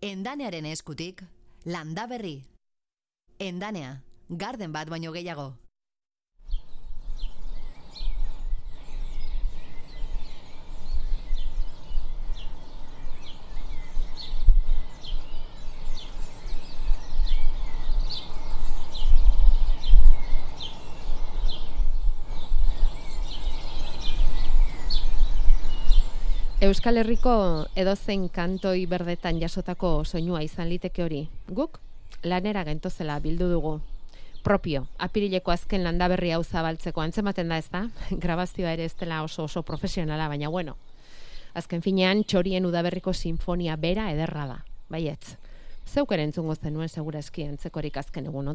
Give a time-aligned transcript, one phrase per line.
[0.00, 1.18] Endanearen eskutik,
[1.66, 2.38] landa berri.
[3.36, 3.90] Endanea,
[4.30, 5.50] garden bat baino gehiago.
[26.60, 27.32] Euskal Herriko
[27.72, 31.22] edozein kantoi berdetan jasotako soinua izan liteke hori.
[31.48, 31.78] Guk
[32.22, 33.72] lanera gentozela bildu dugu.
[34.44, 37.86] Propio, apirileko azken landaberri hau zabaltzeko antzematen da ez da,
[38.26, 40.76] grabazioa ere ez dela oso oso profesionala, baina bueno.
[41.56, 45.38] Azken finean, txorien udaberriko sinfonia bera ederra da, baietz.
[45.88, 48.52] Zeuk ere entzungo zenuen segura eski entzekorik azken egun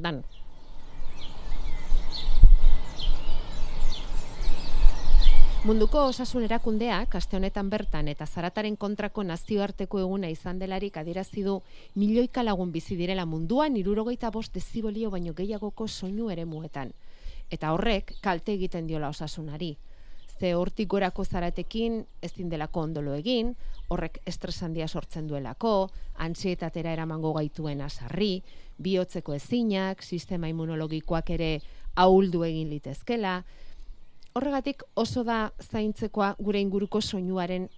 [5.65, 11.55] Munduko osasun erakundeak aste honetan bertan eta zarataren kontrako nazioarteko eguna izan delarik adierazi du
[11.95, 16.93] milioika lagun bizi direla munduan 75 dezibolio baino gehiagoko soinu eremuetan.
[17.49, 19.71] Eta horrek kalte egiten diola osasunari.
[20.37, 23.55] Ze hortik gorako zaratekin ez delako ondolo egin,
[23.89, 28.43] horrek estres handia sortzen duelako, antsietatera eramango gaituen asarri,
[28.77, 31.61] bihotzeko ezinak, sistema immunologikoak ere
[31.95, 33.43] ahuldu egin litezkela,
[34.35, 37.69] horregatik oso da zaintzekoa gure inguruko soinuaren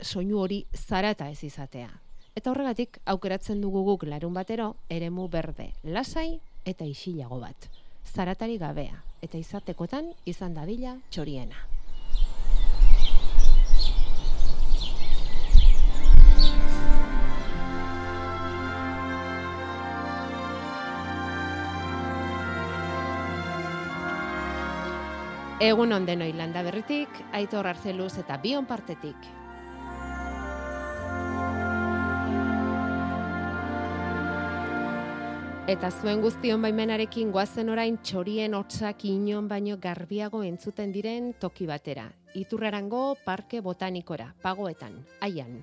[0.00, 1.90] soinu hori zarata ez izatea.
[2.38, 7.68] Eta horregatik aukeratzen dugu guk larun batero eremu berde, lasai eta isilago bat.
[8.14, 11.73] Zaratari gabea eta izatekotan izan dadila txoriena.
[25.64, 29.16] Egun onden landa berritik, Aitor Arzeluz eta Bion partetik.
[35.64, 42.10] Eta zuen guztion baimenarekin goazen orain txorien hotzak inon baino garbiago entzuten diren toki batera.
[42.34, 45.62] Iturrarango Parke Botanikora, pagoetan, aian.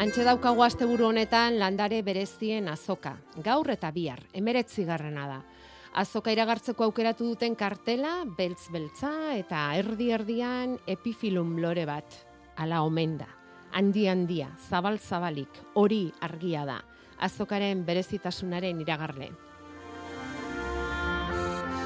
[0.00, 3.10] Antxe daukagu asteburu honetan landare berezien azoka.
[3.44, 5.34] Gaur eta bihar, emeretzi garrana da.
[6.00, 12.16] Azoka iragartzeko aukeratu duten kartela, beltz-beltza eta erdi-erdian epifilum lore bat.
[12.56, 13.26] Ala omen da.
[13.76, 16.78] Handi handia, zabal-zabalik, hori argia da.
[17.20, 19.28] Azokaren berezitasunaren iragarle.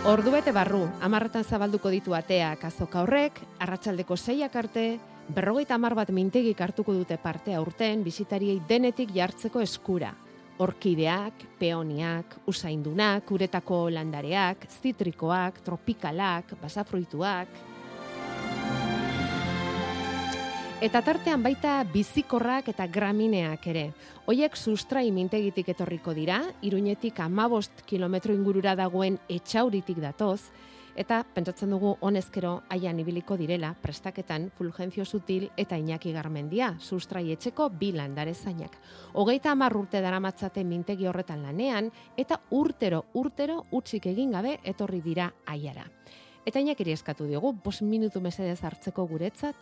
[0.07, 4.87] Ordu bete barru, amarretan zabalduko ditu ateak azoka horrek, arratsaldeko zeiak arte,
[5.29, 10.13] berrogeita hamar bat mintegik hartuko dute parte aurten bizitariei denetik jartzeko eskura.
[10.59, 17.49] Orkideak, peoniak, usaindunak, uretako landareak, zitrikoak, tropikalak, basafruituak.
[20.85, 23.85] Eta tartean baita bizikorrak eta gramineak ere.
[24.29, 30.53] Hoiek sustrai mintegitik etorriko dira, iruñetik amabost kilometro ingurura dagoen etxauritik datoz,
[30.95, 37.67] Eta pentsatzen dugu honezkero aian ibiliko direla prestaketan Fulgencio Sutil eta Iñaki Garmendia, sustrai etxeko
[37.69, 38.77] bi landare zainak.
[39.13, 45.33] Hogeita hamar urte daramatzate mintegi horretan lanean eta urtero urtero utzik egin gabe etorri dira
[45.47, 45.89] aiara.
[46.47, 49.57] Eta Iñaki eskatu diogu, bos minutu mesedez hartzeko guretzat,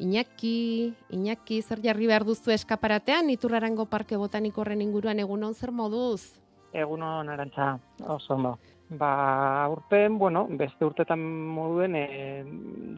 [0.00, 6.40] Iñaki, Iñaki zer jarri behar duzu eskaparatean, iturrarango parke botanikorren inguruan egunon zer moduz?
[6.72, 7.78] Egunon, arantza,
[8.08, 8.58] oso ondo.
[8.98, 11.20] Ba, urten, bueno, beste urtetan
[11.56, 12.06] moduen e,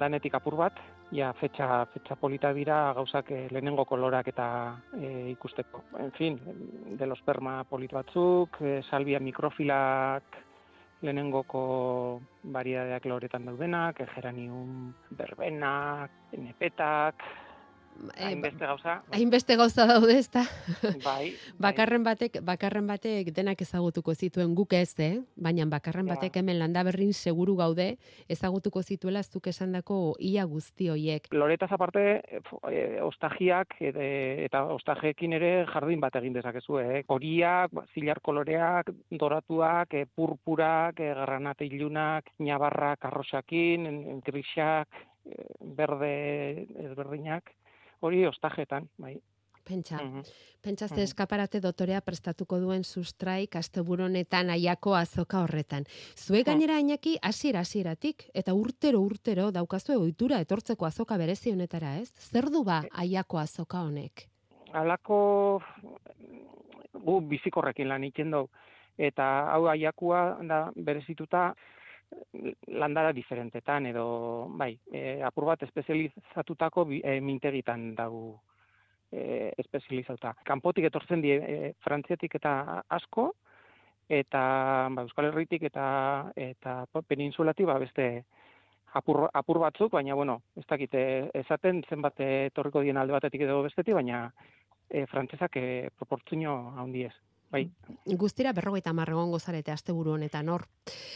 [0.01, 0.81] danetik apur bat,
[1.15, 4.47] ja, fetxa, fetxa polita dira gauzak e, lehenengo kolorak eta
[4.99, 5.85] e, ikusteko.
[6.03, 6.41] En fin,
[6.99, 10.41] de los perma polit batzuk, e, salvia mikrofilak,
[11.05, 11.63] lehenengoko
[12.57, 17.44] variadeak loretan daudenak, geranium berbenak, nepetak, Eh,
[18.17, 19.03] hainbeste gauza.
[19.13, 20.45] Hainbeste gauza daude, ezta?
[20.83, 21.27] Bai, bai.
[21.59, 25.21] Bakarren batek, bakarren batek denak ezagutuko zituen guk ez, eh?
[25.37, 27.95] Baina bakarren batek hemen landaberrin seguru gaude
[28.29, 31.29] ezagutuko zituela zuk esandako ia guzti hoiek.
[31.33, 32.05] Loretaz aparte,
[32.71, 37.03] e, ostagiak eta ostajeekin ere jardin bat egin dezakezu, eh?
[37.09, 45.45] Horiak, ba, zilar koloreak, doratuak, e, purpurak, e, garranate ilunak, nabarrak, arrosakin, grisak, e,
[45.77, 46.15] berde
[46.85, 47.55] ezberdinak
[48.05, 49.17] hori ostajetan, bai.
[49.65, 50.25] Pentsa, mm -hmm.
[50.63, 55.85] pentsa ze eskaparate dotorea prestatuko duen sustraik asteburonetan aiako azoka horretan.
[56.17, 62.13] Zue gainera ainaki hasiera hasieratik eta urtero urtero daukazu ohitura etortzeko azoka berezi honetara, ez?
[62.13, 64.29] Zer du ba aiako azoka honek?
[64.73, 65.63] Alako
[66.93, 68.51] gu bizikorrekin lan egiten dugu
[68.99, 71.55] eta hau aiakua da berezituta
[72.67, 74.07] landara diferentetan edo
[74.59, 78.41] bai, e, apur bat espezializatutako e, mintegitan dago
[79.13, 80.35] e, espezializatuta.
[80.45, 83.31] Kanpotik etortzen die e, frantziatik eta asko
[84.09, 84.41] eta
[84.93, 85.87] ba, Euskal Herritik eta
[86.37, 88.25] eta peninsulatik ba, beste
[88.95, 93.95] apur, apur batzuk, baina bueno, ez dakite esaten zenbat etorriko dien alde batetik edo bestetik,
[93.95, 94.27] baina
[94.91, 97.15] e, frantzesak e, proportzio handiez
[97.55, 98.17] bai.
[98.21, 100.67] Guztira berrogeita marregon gozarete asteburu honetan hor.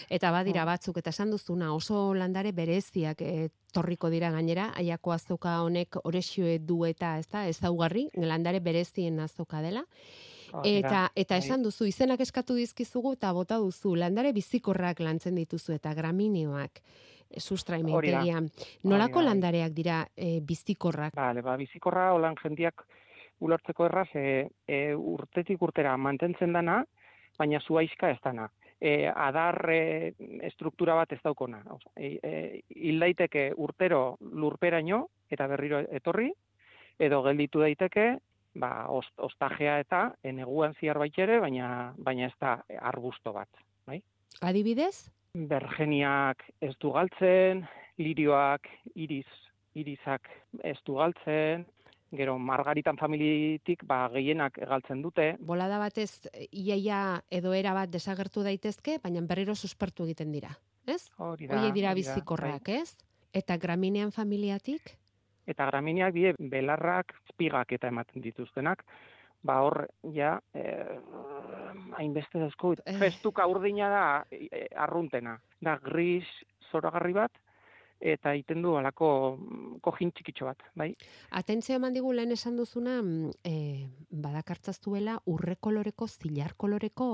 [0.08, 0.76] Eta badira bai.
[0.76, 6.48] batzuk, eta esan duzuna oso landare bereziak e, torriko dira gainera, aiako azoka honek oresio
[6.60, 9.84] du eta ez da, ez daugarri, landare berezien azoka dela.
[10.64, 11.42] Eta, eta bai.
[11.44, 16.80] esan duzu, izenak eskatu dizkizugu eta bota duzu, landare bizikorrak lantzen dituzu eta graminioak
[17.28, 18.48] e, sustraimentegian.
[18.88, 21.16] Nolako landareak dira e, bizikorrak?
[21.18, 22.86] Vale, ba, bizikorra holan jendiak
[23.40, 26.82] ulertzeko erraz e, e, urtetik urtera mantentzen dana,
[27.38, 28.48] baina zuaizka ez dana.
[28.80, 30.12] E, adar e,
[30.46, 31.62] estruktura bat ez daukona.
[31.96, 36.30] E, e, hil daiteke urtero lurperaino eta berriro etorri,
[36.98, 38.08] edo gelditu daiteke
[38.58, 43.48] ba, ost, ostajea eta eneguan ziar ere, baina, baina ez da arbusto bat.
[43.86, 44.00] Bai?
[44.42, 45.10] Adibidez?
[45.34, 47.66] Bergeniak ez du galtzen,
[47.98, 49.28] lirioak, iris,
[49.74, 50.28] irisak
[50.64, 51.66] ez du galtzen,
[52.10, 55.34] gero margaritan familitik ba gehienak galtzen dute.
[55.40, 60.54] Bolada batez iaia edo era bat desagertu daitezke, baina berriro suspertu egiten dira,
[60.86, 61.10] ez?
[61.18, 61.60] Hori da.
[61.74, 62.80] dira bizikorrak, bai.
[62.82, 62.96] ez?
[63.32, 64.96] Eta graminean familiatik?
[65.48, 68.84] Eta gramineak die belarrak, spigak eta ematen dituztenak,
[69.42, 70.98] ba hor ja eh
[71.96, 75.38] hainbeste dauzko festuka urdina da eh, arruntena.
[75.60, 76.26] Da gris
[76.70, 77.32] zoragarri bat,
[78.00, 80.92] eta egiten du alako mm, kojin txikitxo bat, bai?
[81.38, 82.98] Atentzio eman digu lehen esan duzuna,
[83.44, 87.08] e, badakartzaztuela urre koloreko, zilar koloreko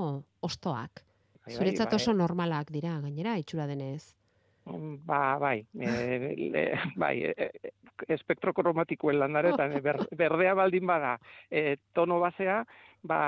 [0.45, 1.01] ostoak.
[1.01, 1.97] Bai, bai, Zuretzat bai.
[2.01, 4.13] oso normalak dira, gainera, itxura denez.
[4.65, 7.49] Mm, ba, bai, e, bai, e,
[8.09, 11.15] espektro kromatikoen landaretan, ber, berdea baldin bada,
[11.49, 12.63] e, tono basea,
[13.05, 13.19] ba,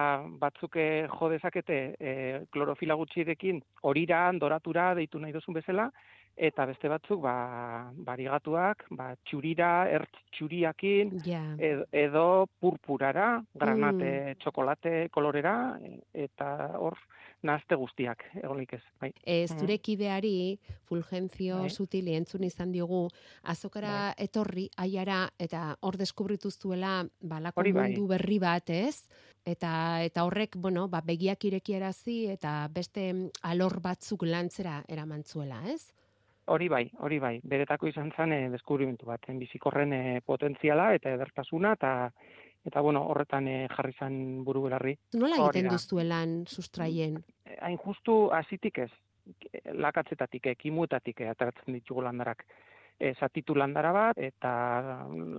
[0.42, 2.14] batzuk jo dezakete e,
[2.54, 5.92] klorofila gutxirekin horiran, doratura, deitu nahi duzun bezala,
[6.38, 14.40] eta beste batzuk ba barigatuak ba txurira ertz txuriakin edo, purpurara granate mm.
[14.44, 15.56] txokolate kolorera
[16.14, 16.98] eta hor
[17.48, 20.58] nazte guztiak egolik ez bai e, zure kideari
[20.90, 21.70] fulgentzio bai.
[21.70, 23.08] sutili entzun izan diogu
[23.44, 24.28] azokara bai.
[24.28, 27.74] etorri aiara eta hor deskubritu zuela balako bai.
[27.74, 29.08] mundu berri bat ez
[29.46, 35.98] eta eta horrek bueno ba begiak irekiarazi eta beste alor batzuk lantzera eramantzuela ez
[36.54, 37.34] Hori bai, hori bai.
[37.44, 41.94] Beretako izan zen e, deskubrimentu bat, bizikorren e, potentziala eta edertasuna eta
[42.68, 44.16] eta bueno, horretan e, jarri zen
[44.48, 44.96] buru belarri.
[45.16, 47.20] Nola egiten duztuelan sustraien?
[47.64, 48.92] Hain justu hasitik ez,
[49.76, 52.44] lakatzetatik, ekimuetatik ateratzen ditugu landarak
[53.00, 54.52] e, zatitu landara bat, eta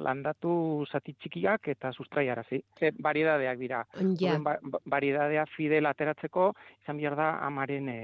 [0.05, 2.61] landatu zati txikiak eta sustraiarazi.
[2.81, 3.83] E, baridadeak dira.
[4.21, 4.39] Ja.
[4.43, 4.57] Ba,
[4.87, 6.53] baridadea fidel ateratzeko,
[6.83, 7.99] izan behar da amaren e,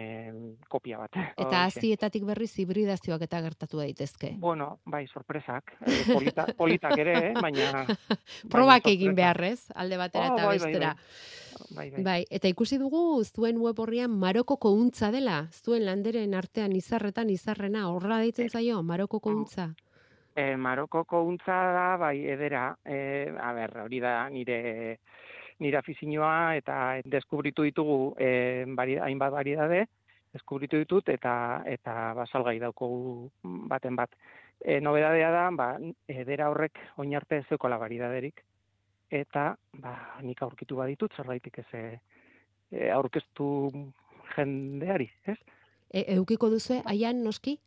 [0.70, 1.20] kopia bat.
[1.34, 4.34] Eta azietatik berriz hibridazioak eta gertatu daitezke.
[4.42, 5.76] Bueno, bai, sorpresak.
[5.84, 7.86] E, polita, politak ere, eh, baina...
[8.54, 10.94] Probak egin beharrez, alde batera oh, eta bai, bai, bestera.
[10.94, 11.88] Bai, bai, bai.
[12.02, 17.88] bai, eta ikusi dugu zuen web horrian Marokoko untza dela, zuen landeren artean izarretan izarrena,
[17.90, 19.70] horra deitzen zaio, Marokoko untza.
[20.34, 24.98] E, Marokoko untza da, bai, edera, e, a ber, hori da nire
[25.62, 29.84] nire afizinoa eta deskubritu ditugu e, bari, hainbat baridade,
[30.34, 31.34] deskubritu ditut eta
[31.70, 33.31] eta basalgai daukogu
[33.70, 34.10] baten bat.
[34.60, 35.69] E, nobedadea da, ba,
[36.08, 38.43] edera horrek oinarte zekola baridaderik
[39.11, 41.84] eta ba, nik aurkitu baditut, zerbaitik ez e,
[42.73, 43.49] e, aurkeztu
[44.34, 45.39] jendeari, ez?
[45.91, 47.58] E, eukiko duzu, aian noski?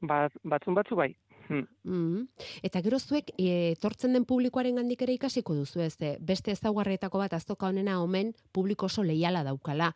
[0.00, 1.12] Ba, batzun batzu bai.
[1.48, 1.64] Hmm.
[1.82, 2.26] Mm
[2.62, 7.32] Eta gero zuek e, etortzen den publikoaren gandik ere ikasiko duzu ez beste ezaugarrietako bat
[7.38, 9.92] aztoka honena omen publiko oso leiala daukala.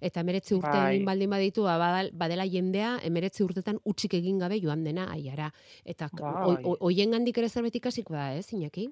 [0.00, 0.96] Eta emeretzi urte bai.
[0.96, 5.52] egin baldin baditu ba, badela jendea emeretzi urtetan utxik egin gabe joan dena aiara.
[5.84, 6.56] Eta bai.
[6.80, 8.90] hoien gandik ere zerbait ikasiko da, ez, Iñaki?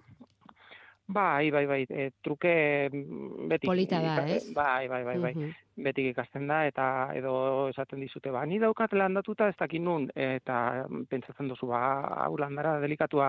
[1.07, 3.69] Bai, bai, bai, e, truke mm, betik...
[3.69, 4.47] Polita da, ez?
[4.57, 5.33] Bai, bai, bai, bai,
[5.77, 7.35] betik ikasten da, eta edo
[7.69, 11.83] esaten dizute, ba, ni daukat landatuta ez dakit nun, eta pentsatzen duzu, ba,
[12.25, 13.29] hau landara delikatua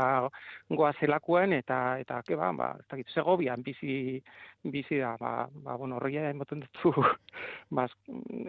[0.71, 4.21] goa zelakuen, eta, eta, ke ba, ba, ez dakit, segobian bizi,
[4.63, 6.95] bizi da, ba, ba bueno, horregia emoten dutzu,
[7.75, 7.89] ba,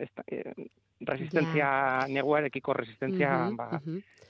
[0.07, 0.45] ez da, e,
[1.03, 2.11] resistentzia, ja.
[2.15, 3.73] neguarekiko resistentzia, ba,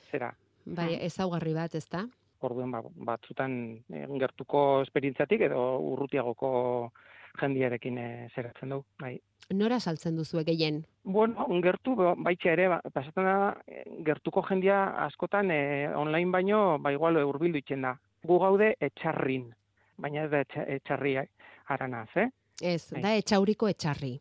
[0.08, 0.32] zera.
[0.64, 2.08] Bai, ezaugarri bat, ez da?
[2.44, 3.52] Orduen ba, batzutan
[3.92, 5.62] e, gertuko esperientziatik edo
[5.92, 6.50] urrutiagoko
[7.40, 9.16] jendiarekin e, zeratzen dugu, bai.
[9.54, 10.82] Nora saltzen duzu gehien?
[11.04, 13.36] Bueno, gertu, baitxe ere, ba, pasatzen da,
[14.06, 15.60] gertuko jendia askotan e,
[15.94, 17.94] online baino, ba igual urbildu itzen da.
[18.26, 19.52] Gu gaude etxarrin,
[20.02, 21.18] baina ez da etxarri
[21.68, 22.30] aranaz, eh?
[22.62, 23.02] Ez, bai.
[23.04, 24.16] da etxauriko etxarri.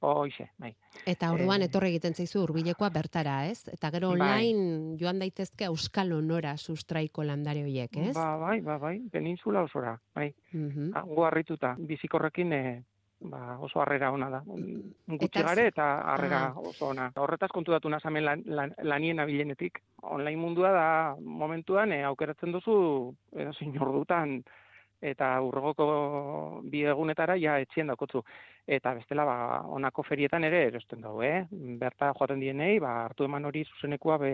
[0.00, 0.70] Hoize, bai.
[1.10, 1.66] Eta orduan e...
[1.66, 3.66] etorri egiten zaizu hurbilekoa bertara, ez?
[3.72, 4.18] Eta gero bai.
[4.20, 8.14] online joan daitezke Euskal Honora sustraiko landare horiek, ez?
[8.14, 10.32] Ba, bai, ba, bai, peninsula osora, bai.
[10.52, 11.26] Mm -hmm.
[11.26, 12.62] harrituta, bizikorrekin e,
[13.20, 14.42] ba, oso harrera ona da.
[14.46, 17.10] Gutxi gare eta harrera oso ona.
[17.16, 19.82] Horretaz kontu datu nazamen lan, lan, lanien abilenetik.
[20.02, 24.42] Online mundua da momentuan e, aukeratzen duzu, edo zein ordutan,
[25.00, 28.22] eta urrogoko bi egunetara ja etxien dakotzu.
[28.66, 31.46] Eta bestela, ba, onako ferietan ere erosten dugu, eh?
[31.50, 34.32] Berta joaten dienei, ba, hartu eman hori zuzenekua be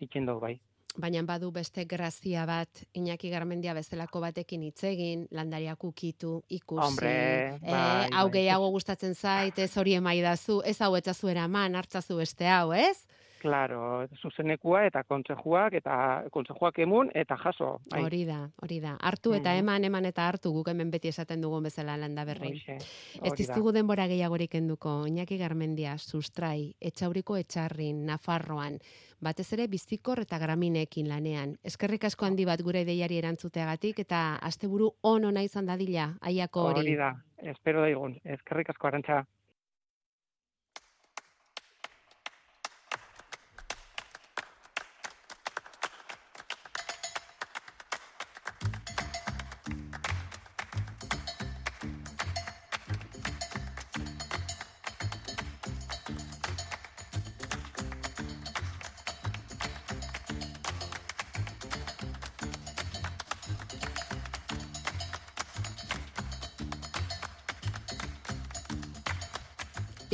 [0.00, 0.58] itxen dugu, bai.
[0.98, 7.12] Baina badu beste grazia bat, Iñaki Garmendia bezalako batekin hitz egin, landariak ukitu, ikusi, Hombre,
[7.12, 8.32] eh, bai, hau bai.
[8.38, 13.06] gehiago gustatzen zait, ez hori emaidazu, ez hau etzazu eraman, hartzazu beste hau, ez?
[13.38, 15.94] Claro, zuzenekua eta kontzejuak eta
[16.34, 17.76] kontzejuak emun eta jaso.
[17.92, 18.02] Bai.
[18.02, 18.96] Hori da, hori da.
[18.98, 19.62] Hartu eta mm.
[19.62, 22.50] eman, eman eta hartu guk hemen beti esaten dugun bezala landa berri.
[22.78, 28.80] Ez diztugu denbora gehiagorik enduko, Iñaki Garmendia, sustrai, etxauriko etxarrin, Nafarroan,
[29.20, 31.56] batez ere bizikor eta graminekin lanean.
[31.62, 36.86] Eskerrik asko handi bat gure ideiari erantzuteagatik eta asteburu on ona izan dadila, aiako hori.
[36.86, 37.14] Hori da,
[37.54, 38.18] espero daigun.
[38.24, 39.24] Eskerrik asko arantza.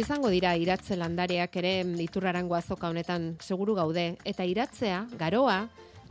[0.05, 1.71] Izango dira iratze landareak ere
[2.05, 5.55] iturrarango azoka honetan seguru gaude eta iratzea garoa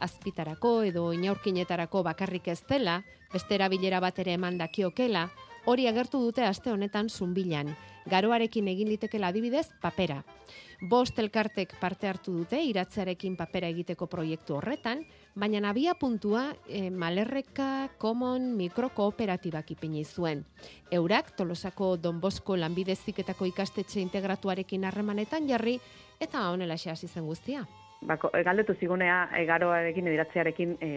[0.01, 2.95] azpitarako edo inaurkinetarako bakarrik ez dela,
[3.29, 5.27] beste erabilera bat ere eman dakiokela,
[5.69, 7.69] hori agertu dute aste honetan zunbilan.
[8.09, 10.23] Garoarekin egin litekela adibidez papera.
[10.89, 15.05] Bost elkartek parte hartu dute iratzearekin papera egiteko proiektu horretan,
[15.35, 20.45] baina nabia puntua e, malerreka komon mikrokooperatibak ipini zuen.
[20.91, 25.79] Eurak tolosako Donbosko lanbideziketako ikastetxe integratuarekin harremanetan jarri
[26.21, 27.65] eta honela hasi zen guztia.
[28.03, 30.89] Bako, galdetu zigunea egaroarekin iratzearekin e,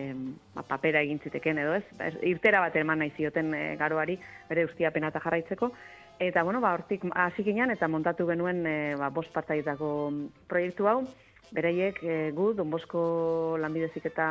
[0.68, 1.84] papera egin ziteken edo ez.
[2.26, 5.70] Irtera bat eman nahi zioten e, garoari bere ustia penata jarraitzeko.
[6.18, 10.12] Eta, bueno, ba, hortik hasi eta montatu genuen e, ba, bost partaietako
[10.48, 11.04] proiektu hau.
[11.54, 14.26] Bereiek e, gu, Don Bosko lanbidezik eta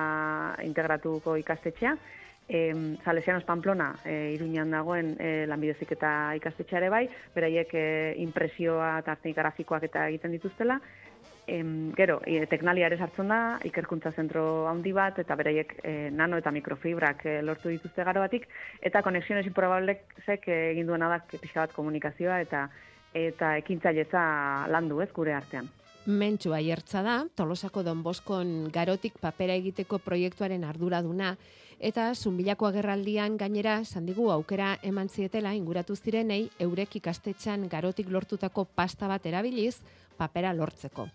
[0.63, 1.95] integratuko ikastetxea.
[2.47, 2.59] E,
[3.03, 7.07] Salesianos Pamplona, e, iruñan dagoen e, lanbidezik eta ikastetxeare bai.
[7.35, 7.87] Bereiek e,
[8.21, 10.79] impresioa eta grafikoak eta egiten dituztela
[11.47, 16.39] em, gero, e, teknalia ere sartzen da, ikerkuntza zentro handi bat, eta beraiek e, nano
[16.41, 18.47] eta mikrofibrak e, lortu dituzte garo batik,
[18.81, 22.67] eta konexiones improbablek zek egin duena da pixka bat komunikazioa eta
[23.15, 24.21] eta ekintzailetza
[24.67, 25.69] landu ez gure artean.
[26.05, 31.31] Mentxu aiertza da, Tolosako Don Boskon garotik papera egiteko proiektuaren arduraduna,
[31.81, 39.09] eta zunbilako agerraldian gainera sandigu aukera eman zietela inguratu zirenei eurek ikastetxan garotik lortutako pasta
[39.09, 39.79] bat erabiliz,
[40.15, 41.07] papera lortzeko.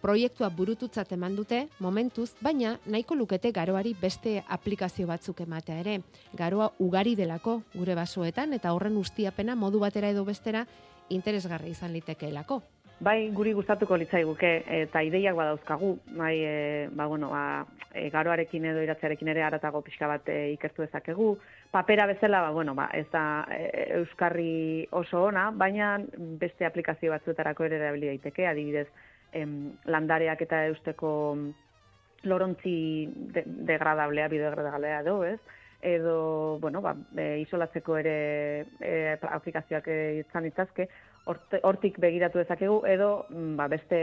[0.00, 6.00] Proiektua burututzat eman dute, momentuz, baina nahiko lukete garoari beste aplikazio batzuk ematea ere.
[6.32, 10.64] Garoa ugari delako gure basoetan eta horren ustiapena modu batera edo bestera
[11.10, 12.62] interesgarri izan litekeelako.
[13.00, 17.64] Bai, guri gustatuko litzaiguke eta ideiak badauzkagu, bai, e, ba, bueno, ba,
[17.96, 21.30] e, garoarekin edo iratzearekin ere aratago pixka bat e, ikertu dezakegu.
[21.72, 23.22] Papera bezala, ba, bueno, ba, ez da
[23.56, 23.62] e,
[24.02, 25.94] euskarri oso ona, baina
[26.42, 28.88] beste aplikazio batzuetarako ere erabili daiteke, adibidez,
[29.32, 31.14] em, landareak eta eusteko
[32.28, 32.74] lorontzi
[33.32, 35.40] de, degradablea, bidegradablea edo, ez?
[35.80, 38.18] edo, bueno, ba, e, isolatzeko ere
[38.84, 39.88] e, aplikazioak
[40.20, 40.90] izan ditzazke,
[41.26, 44.00] hortik begiratu dezakegu edo mm, ba, beste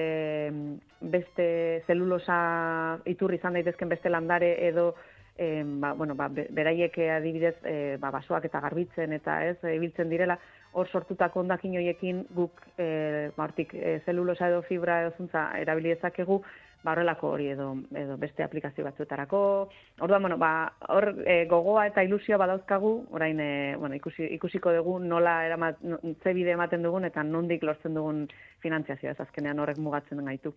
[1.02, 1.48] beste
[1.88, 4.94] zelulosa iturri izan daitezken beste landare edo
[5.38, 10.38] e, ba, bueno, ba, beraiek adibidez e, ba, basoak eta garbitzen eta ez ibiltzen direla
[10.78, 15.96] hor sortutako ondakin hoiekin guk e, ba, hortik e, zelulosa edo fibra edo zuntza erabili
[15.96, 16.42] dezakegu
[16.84, 19.40] barrelako hori edo, edo beste aplikazio batzuetarako.
[20.06, 20.52] Orduan, bueno, ba,
[20.94, 25.82] hor e, gogoa eta ilusioa badauzkagu, orain e, bueno, ikusi, ikusiko dugu nola eramat,
[26.24, 28.26] ze bide ematen dugun eta nondik lortzen dugun
[28.64, 30.54] finantziazioa ez azkenean horrek mugatzen gaitu.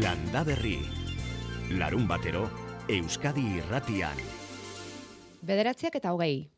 [0.00, 0.78] Landa berri.
[1.78, 2.46] Larun batero,
[2.88, 4.16] Euskadi irratian.
[5.42, 6.48] Bederatziak eta hogei.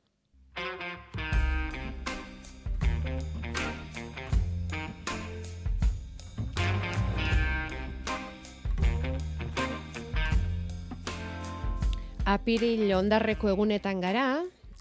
[12.25, 14.27] Apiril ondarreko egunetan gara,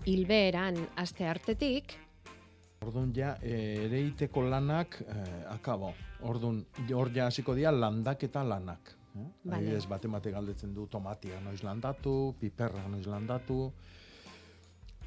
[0.07, 1.97] hilbeeran aste hartetik,
[2.83, 5.21] Orduan ja, e, ereiteko lanak e,
[5.53, 5.93] akabo.
[6.27, 6.59] Orduan,
[6.95, 8.93] hor ja hasiko dira landaketa lanak.
[9.15, 9.27] Eh?
[9.45, 9.57] Vale.
[9.57, 13.59] Adibidez, bate mate galdetzen du tomatia noiz landatu, piperra noiz landatu.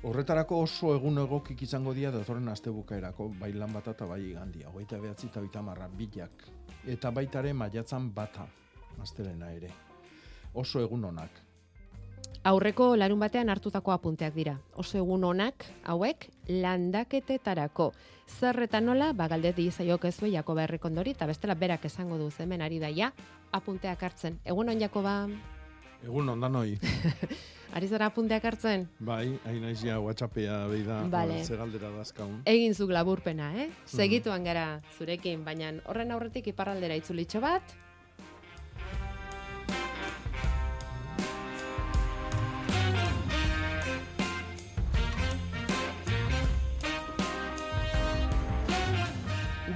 [0.06, 4.70] Horretarako oso egun egokik izango dira datorren astebukaerako, bai lan bata eta bai igandia.
[4.70, 6.46] Hogeita behatzi eta hogeita marra, bilak.
[6.86, 8.46] Eta baitare maiatzan bata,
[9.02, 9.72] astelena ere.
[10.54, 11.45] Oso egun onak.
[12.46, 14.52] Aurreko larun batean hartutako apunteak dira.
[14.78, 17.88] Oso egun onak, hauek, landaketetarako.
[18.38, 22.30] Zer eta nola, ba, galdet dizaiok ez du, Jakoba Errekondori, eta bestela berak esango du
[22.38, 23.10] hemen ari da, ja,
[23.50, 24.38] apunteak hartzen.
[24.44, 25.16] Egun on, Jakoba,
[26.04, 26.76] Egun ondan hoi.
[27.76, 28.86] ari zara apunteak hartzen?
[29.00, 31.42] bai, hain naiz ja WhatsAppea behi da, Vale.
[31.44, 32.42] ze galdera dazkaun.
[32.46, 33.70] Egin zuk laburpena, eh?
[33.86, 37.74] Segituan gara zurekin, baina horren aurretik iparraldera itzulitxo bat,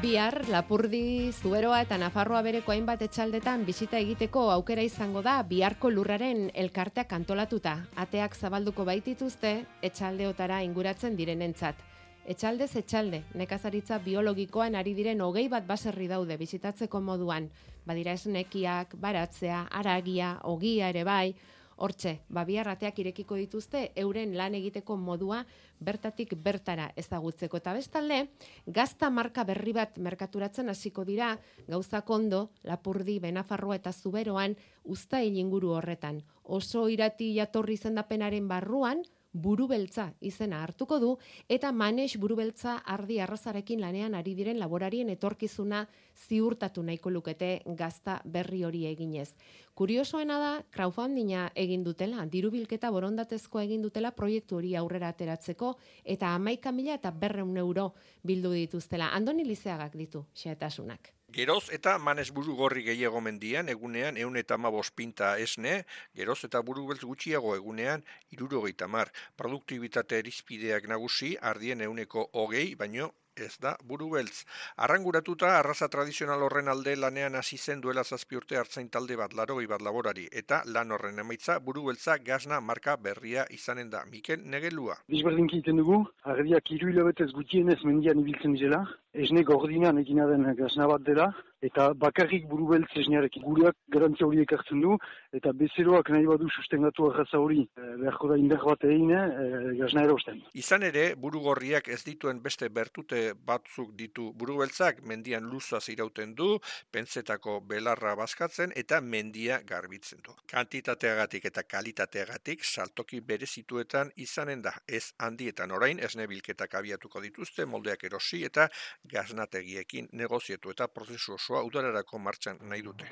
[0.00, 6.46] Bihar, Lapurdi, Zuberoa eta Nafarroa bereko hainbat etxaldetan bisita egiteko aukera izango da biharko lurraren
[6.62, 7.74] elkarteak antolatuta.
[8.00, 9.50] Ateak zabalduko baitituzte
[9.84, 11.84] etxaldeotara inguratzen direnentzat.
[12.24, 17.50] Etxaldez etxalde, nekazaritza biologikoan ari diren hogei bat baserri daude bisitatzeko moduan.
[17.84, 21.34] Badira esnekiak, baratzea, aragia, ogia ere bai,
[21.80, 25.38] Hortxe, ba biharrateak irekiko dituzte euren lan egiteko modua
[25.80, 28.18] bertatik bertara ezagutzeko eta bestalde
[28.66, 31.30] gazta marka berri bat merkaturatzen hasiko dira
[31.68, 36.20] gauzak ondo Lapurdi, Benafarroa eta Zuberoan uztail inguru horretan.
[36.44, 39.00] Oso irati jatorri izendapenaren barruan
[39.32, 41.10] burubeltza izena hartuko du
[41.48, 45.86] eta manex burubeltza ardi arrazarekin lanean ari diren laborarien etorkizuna
[46.28, 49.34] ziurtatu nahiko lukete gazta berri hori eginez.
[49.74, 56.34] Kuriosoena da, crowdfundinga egin dutela, diru bilketa borondatezko egin dutela proiektu hori aurrera ateratzeko, eta
[56.34, 59.14] amaika mila eta berreun euro bildu dituztela.
[59.16, 61.14] Andoni Lizeagak ditu, xeetasunak.
[61.30, 65.74] Geroz eta manes buru gorri gehiago mendian, egunean eun eta amabos pinta esne,
[66.18, 68.02] geroz eta buru beltz gutxiago egunean
[68.34, 69.12] irurogeita mar.
[69.38, 74.44] Produktibitate erizpideak nagusi, ardien euneko hogei, baino ez da buru beltz.
[74.76, 79.66] Arranguratuta, arraza tradizional horren alde lanean hasi zen duela zazpi urte hartzain talde bat larogei
[79.66, 84.04] bat laborari, eta lan horren emaitza buru beltza gazna marka berria izanen da.
[84.10, 84.96] Mikel Negelua.
[85.08, 90.86] Bizberdinki egiten dugu, ardiak hiru hilabetez gutienez mendian ibiltzen dela, esne gordinan egina den gazna
[90.90, 91.32] bat dela,
[91.64, 93.44] eta bakarrik burubeltz esnearekin.
[93.44, 94.96] Gureak garantzia horiek hartzen du,
[95.36, 100.04] eta bezeroak nahi badu sustengatu arraza hori, eh, beharko da indar bat egin, eh, gazna
[100.04, 100.40] erosten.
[100.54, 106.58] Izan ere, burugorriak ez dituen beste bertute batzuk ditu burubeltzak, mendian luzaz irauten du,
[106.90, 110.32] pentsetako belarra bazkatzen eta mendia garbitzen du.
[110.46, 117.66] Kantitateagatik eta kalitateagatik saltoki bere situetan izanen da, ez handietan orain esne bilketak abiatuko dituzte,
[117.66, 118.68] moldeak erosi eta
[119.04, 123.08] gaznategiekin negozietu eta prozesu osoa udararako martxan nahi dute.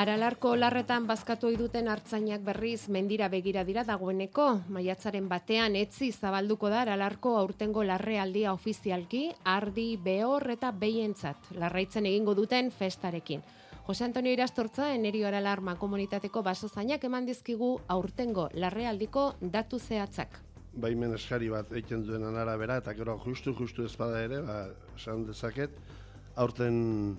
[0.00, 6.84] Aralarko larretan bazkatu duten hartzainak berriz mendira begira dira dagoeneko, maiatzaren batean etzi zabalduko da
[6.84, 13.42] Aralarko aurtengo larrealdia ofizialki, ardi, behor eta behientzat, larraitzen egingo duten festarekin.
[13.90, 20.36] Jose Antonio Irastortza, Enerio Aralarma komunitateko basozainak eman dizkigu aurtengo larrealdiko datu zehatzak.
[20.84, 24.60] baimen eskari bat egiten duen arabera, eta gero justu justu ez bada ere, ba,
[24.94, 25.74] esan dezaket,
[26.36, 27.18] aurten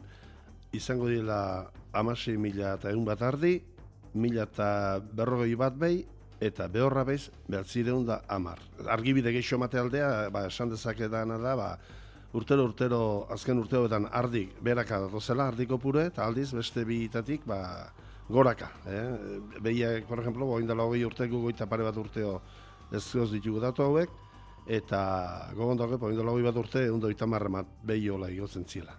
[0.72, 3.58] izango dira amasei mila eta egun bat ardi,
[4.14, 6.06] mila eta berrogei bat behi,
[6.40, 8.64] eta behorra behiz, bertzireun da amar.
[8.88, 11.74] Argibide gehiago mate aldea, ba, esan dezakedana da, ba,
[12.34, 13.02] urtero urtero,
[13.34, 17.92] azken urteoetan ardi beraka datozela, ardiko pure, eta aldiz beste biitatik, ba,
[18.30, 18.72] goraka.
[18.88, 19.06] Eh?
[19.60, 22.40] Behiak, por ejemplo, boindala hogei urteko goita pare bat urteo
[22.92, 24.10] ez goz ditugu datu hauek,
[24.68, 25.02] eta
[25.58, 28.96] gogondako, boindala hogei bat urte, egun doita marremat behi hola igotzen zila.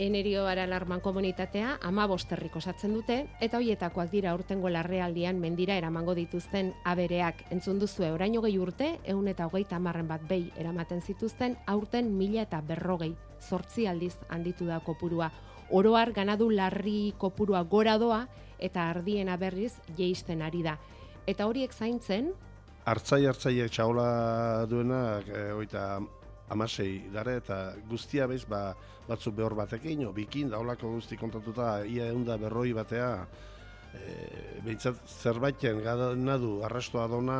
[0.00, 6.70] Enerio Aralarman komunitatea ama bosterrik osatzen dute, eta hoietakoak dira aurtengo larrealdian mendira eramango dituzten
[6.88, 7.42] abereak.
[7.52, 12.46] Entzun duzue oraino gehi urte, eun eta hogeita hamarren bat behi eramaten zituzten, aurten mila
[12.46, 13.10] eta berrogei,
[13.44, 15.28] zortzi aldiz handitu da kopurua.
[15.68, 18.22] Oroar ganadu larri kopurua gora doa,
[18.58, 20.78] eta ardiena berriz jeisten ari da.
[21.26, 22.32] Eta horiek zaintzen,
[22.88, 26.00] Artzai hartzaiek txaola duenak, e, oita
[26.50, 28.74] amasei dare, eta guztia bez, ba,
[29.10, 33.10] batzuk behor batekin, o bikin, daulako guzti kontatuta, ia egun da berroi batea,
[33.94, 34.16] e,
[34.64, 37.38] behintzat zerbaiten gana du arrastoa dona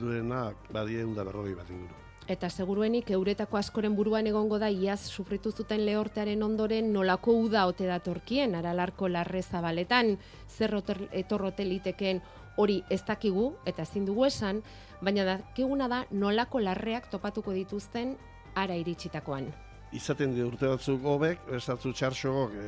[0.00, 1.96] duena badie egun da berroi bat inguru.
[2.30, 7.88] Eta seguruenik euretako askoren buruan egongo da iaz sufritu zuten lehortearen ondoren nolako uda ote
[7.88, 10.12] datorkien aralarko larre zabaletan
[10.46, 10.76] zer
[11.22, 12.20] etorrote liteken
[12.56, 14.62] hori ez dakigu eta ezin dugu esan,
[15.00, 18.14] baina dakiguna da nolako larreak topatuko dituzten
[18.54, 19.50] ara iritsitakoan.
[19.90, 22.66] Izaten di urte batzuk hobek, estatzu txarxogok e,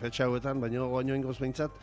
[0.00, 1.76] fetxa hauetan, baina goaino ingoz behintzat,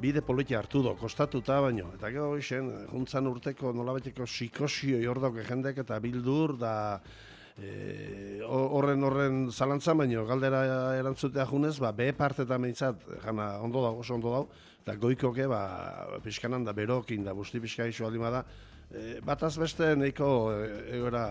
[0.00, 1.88] bide politia hartu do, kostatuta baino.
[1.96, 6.74] Eta gero hoxen, juntzan urteko nolabeteko psikosio jordauke jendek eta bildur da
[7.58, 10.62] e, horren horren zalantza baino galdera
[11.00, 14.48] erantzutea junez, ba, be partetan behintzat, jana ondo dago, oso ondo dago,
[14.84, 15.62] eta goikoke, ba,
[16.22, 18.44] pixkanan da berokin da, busti pixka iso aldin bada,
[18.94, 20.68] e, bataz beste nahiko e,
[21.00, 21.24] egoera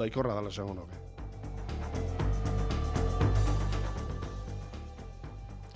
[0.00, 0.86] baikorra dala esango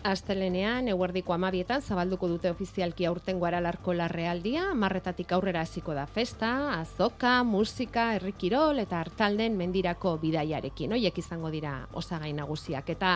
[0.05, 7.39] Astelenean, eguerdiko amabietan, zabalduko dute ofizialki aurtengo aralarko larrealdia, marretatik aurrera hasiko da festa, azoka,
[7.49, 10.93] musika, herrikirol eta hartalden mendirako bidaiarekin.
[10.93, 12.91] Hoiek izango dira osagai nagusiak.
[12.93, 13.15] Eta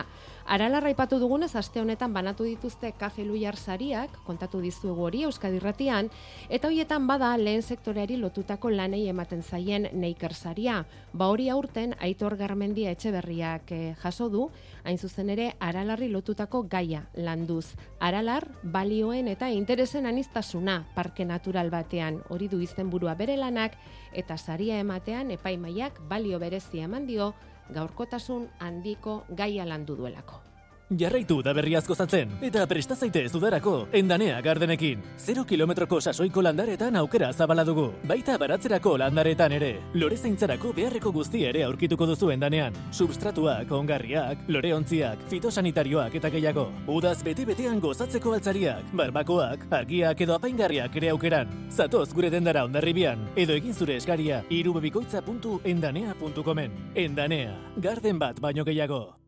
[0.49, 6.09] aralarra ipatu dugunez, aste honetan banatu dituzte kafe luiar sariak, kontatu dizuegu hori Euskadi Irratian,
[6.49, 10.81] eta hoietan bada lehen sektoreari lotutako lanei ematen zaien neiker saria.
[11.13, 14.49] Ba hori aurten Aitor Garmendia Etxeberriak eh, jaso du,
[14.89, 17.75] hain zuzen ere aralarri lotutako gaia landuz.
[17.99, 23.77] Aralar, balioen eta interesen anistasuna parke natural batean hori du izenburua bere lanak
[24.23, 27.33] eta saria ematean epaimaiak balio berezi eman dio
[27.69, 30.48] gaurkotasun handiko gaia landu duelako.
[30.89, 35.03] Jarraitu da berriaz gozatzen, eta presta zaitez udarako, endanea gardenekin.
[35.21, 39.77] 0 kilometroko sasoiko landaretan aukera zabala dugu, baita baratzerako landaretan ere.
[39.93, 42.73] Lore zeintzarako beharreko guzti ere aurkituko duzu endanean.
[42.91, 46.71] Substratuak, ongarriak, loreontziak, fitosanitarioak eta gehiago.
[46.87, 51.47] Udaz bete-betean gozatzeko altzariak, barbakoak, argiak edo apaingarriak ere aukeran.
[51.69, 56.71] Zatoz gure dendara ondarribian, edo egin zure eskaria irubebikoitza.endanea.comen.
[56.95, 59.19] Endanea, garden bat baino gehiago.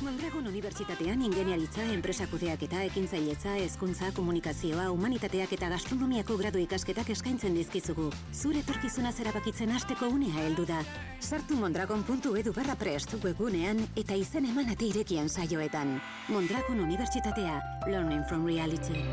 [0.00, 8.08] Mondragon Unibertsitatean ingeniaritza, enpresa kudeaketa, ekintzailetza, hezkuntza, komunikazioa, humanitateak eta gastronomiako gradu ikasketak eskaintzen dizkizugu.
[8.32, 10.80] Zure etorkizuna zerabakitzen hasteko unea heldu da.
[11.20, 15.98] Sartu mondragon.edu barra prest webgunean eta izen eman ate irekien saioetan.
[16.28, 17.60] Mondragon Unibertsitatea.
[17.86, 19.04] Learning from reality.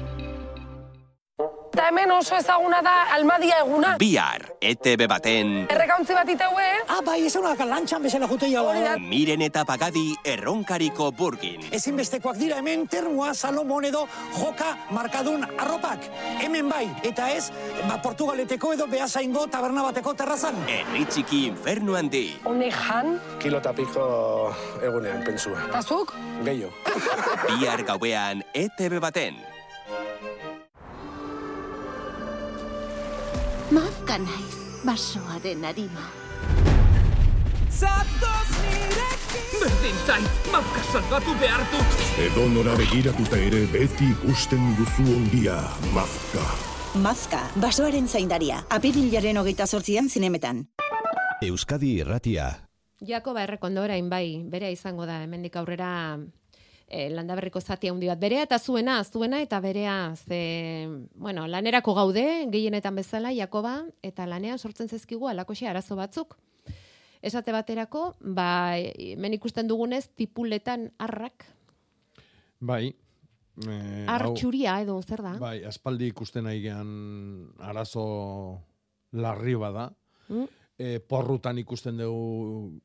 [1.78, 3.92] Eta hemen oso ezaguna da almadia eguna.
[4.02, 6.64] Bihar, ETB baten, Errekauntzi bat iteue.
[6.90, 8.96] Ah, bai, ez unak lantxan bezala jute jala.
[8.98, 11.68] miren eta pagadi erronkariko burgin.
[11.72, 14.08] Ezinbestekoak dira hemen termua, Salomon edo
[14.40, 16.00] joka markadun arropak.
[16.42, 17.52] Hemen bai, eta ez,
[17.88, 20.56] ba, Portugaleteko edo behazaingo taberna bateko terrazan.
[20.68, 22.40] Herri txiki infernu handi.
[22.44, 24.08] Honek jan, Kilo eta piko
[24.82, 25.62] egunean, pentsua.
[25.70, 26.16] eta zuk?
[26.44, 26.74] Gehiago.
[27.46, 29.38] Bihar gauean, ETB baten.
[34.08, 34.56] Mafka naiz,
[34.88, 36.04] basoaren arima.
[37.68, 45.04] Zatoz nirekin Berdin zait, mafka salbatu behar dut Edo nora begiratuta ere beti ikusten duzu
[45.12, 45.58] ondia,
[45.92, 46.46] mafka.
[47.04, 48.62] Mazka, basoaren zaindaria.
[48.70, 50.64] Apirilaren hogeita sortzian zinemetan.
[51.44, 52.48] Euskadi Irratia.
[53.04, 55.92] Jakoba errekondo orain bai, bere izango da, hemendik aurrera
[56.88, 58.20] e, landaberriko zati handi bat.
[58.20, 64.58] Berea eta zuena, zuena eta berea, ze, bueno, lanerako gaude, gehienetan bezala, Jakoba, eta lanean
[64.60, 66.38] sortzen zezkigu alakoxe arazo batzuk.
[67.22, 71.46] Esate baterako, ba, hemen ikusten dugunez, tipuletan arrak,
[72.60, 72.96] Bai.
[73.58, 75.34] Hau- artxuria edo zer da?
[75.42, 76.90] Bai, aspaldi ikusten nahi gehan
[77.60, 78.04] arazo
[79.18, 79.88] larri bada.
[80.30, 80.46] Mm?
[80.78, 82.80] E, porrutan ikusten dugu,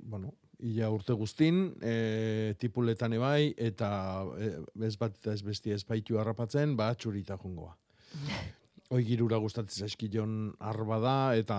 [0.00, 3.90] bueno, ia urte guztin, e, tipuletan ebai, eta
[4.38, 4.50] e,
[4.86, 7.76] ez bat eta ez besti ez baitu harrapatzen, ba, txurita jungoa.
[8.90, 11.58] Hoi girura gustatzen zaizkion arba da, eta,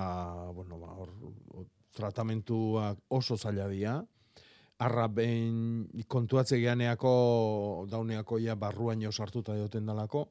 [0.56, 1.14] bueno, ba, hor,
[1.96, 4.00] tratamentuak oso zaila dira.
[4.80, 7.12] Arra behin kontuatze geaneako,
[7.92, 10.30] dauneako ja barruan jo sartuta dioten dalako,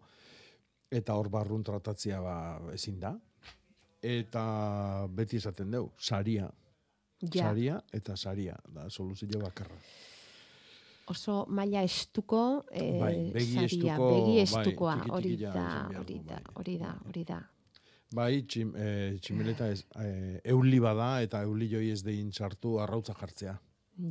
[0.90, 2.36] eta hor barrun tratatzea ba,
[2.72, 3.12] ezin da.
[4.00, 4.44] Eta
[5.12, 6.48] beti esaten dugu, saria.
[7.20, 7.48] Ja.
[7.48, 9.74] Saria eta saria, da soluzio bakarra.
[11.08, 16.18] Oso maila estuko, e, Bai, begi saria, estuko, begi bai, estukoa, tiki-tiki hori da, hori
[16.28, 17.38] da, hori da, hori da.
[18.14, 23.14] Bai, txim, e, tximeleta ez, e, euli bada eta euli joi ez dein sartu arrautza
[23.18, 23.56] jartzea.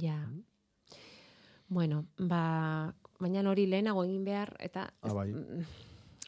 [0.02, 0.18] Ja.
[1.70, 5.30] Bueno, ba, baina hori lehenago egin behar, eta Ah, bai.
[5.32, 5.64] mm,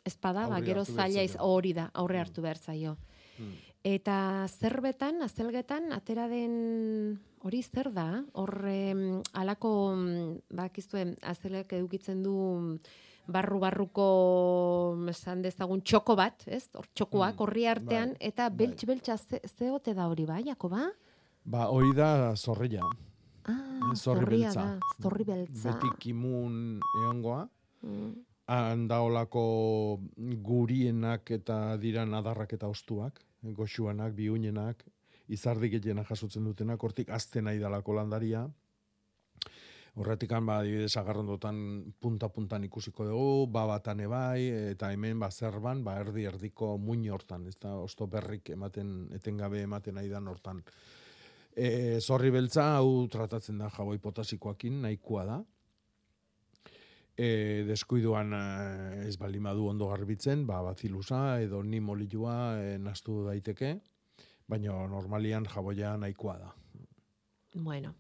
[0.06, 2.98] ez bada, ba, gero zaila hori da, aurre hartu behar zaio.
[3.40, 3.54] Mm.
[3.84, 8.24] Eta zerbetan, azelgetan, atera den hori zer da?
[8.36, 9.72] Hor em, alako,
[10.52, 12.34] bakiztuen, azelek edukitzen du
[13.30, 14.08] barru-barruko
[15.14, 16.66] esan dezagun txoko bat, ez?
[16.76, 20.90] Hor txokoak Mm, horri artean, bai, eta beltx-beltxa ze, ze ote da hori, bai, Jakoba?
[21.46, 22.82] Ba, hori da zorrilla.
[23.46, 23.54] Ah,
[23.92, 24.62] Eh, zorri beltza.
[24.62, 25.72] da, zorri beltza.
[25.72, 27.48] Betik imun egongoa.
[27.84, 28.12] Mm.
[28.50, 30.00] Handaolako
[30.44, 34.84] gurienak eta diran adarrak eta ostuak, goxuanak, biunenak,
[35.30, 38.48] izardik gehiena jasotzen dutenak, hortik azten nahi dalako landaria.
[40.00, 41.58] Horretikan, ba, adibidez, agarrondotan
[42.00, 47.58] punta-puntan ikusiko dugu, ba batan ebai, eta hemen, ba, zerban, ba, erdi-erdiko muin hortan, ez
[47.60, 50.62] da, osto berrik ematen, etengabe ematen nahi dan hortan.
[51.56, 55.40] E, zorri beltza, hau tratatzen da jaboi potasikoakin, nahikoa da.
[57.20, 63.26] E, deskuiduan eh, ez baldin badu ondo garbitzen, ba, bazilusa edo ni molilua e, nastu
[63.26, 63.74] daiteke,
[64.48, 66.54] baina normalian jaboia nahikoa da.
[67.56, 67.92] Bueno,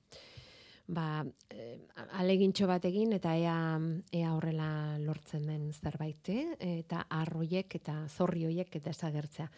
[0.87, 1.81] ba, eh,
[2.21, 3.57] alegintxo bat egin eta ea,
[4.15, 4.69] ea horrela
[5.03, 6.31] lortzen den zerbait,
[6.69, 9.49] eta arroiek eta zorri hoiek eta esagertzea.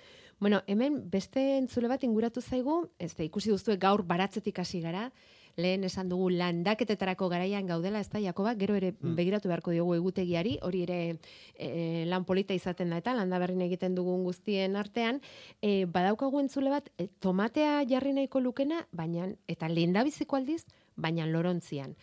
[0.42, 5.12] Bueno, hemen beste entzule bat inguratu zaigu, ez da ikusi duzue gaur baratzetik hasi gara,
[5.58, 9.16] lehen esan dugu landaketetarako garaian gaudela, ez da, Jakoba, gero ere Mm.
[9.16, 11.18] begiratu beharko diogu egutegiari, hori ere
[11.56, 15.22] e, lan polita izaten da eta landaberrin egiten dugun guztien artean,
[15.62, 21.96] e, badaukagu entzule bat, e, tomatea jarri nahiko lukena, baina, eta lehendabiziko aldiz, baina lorontzian.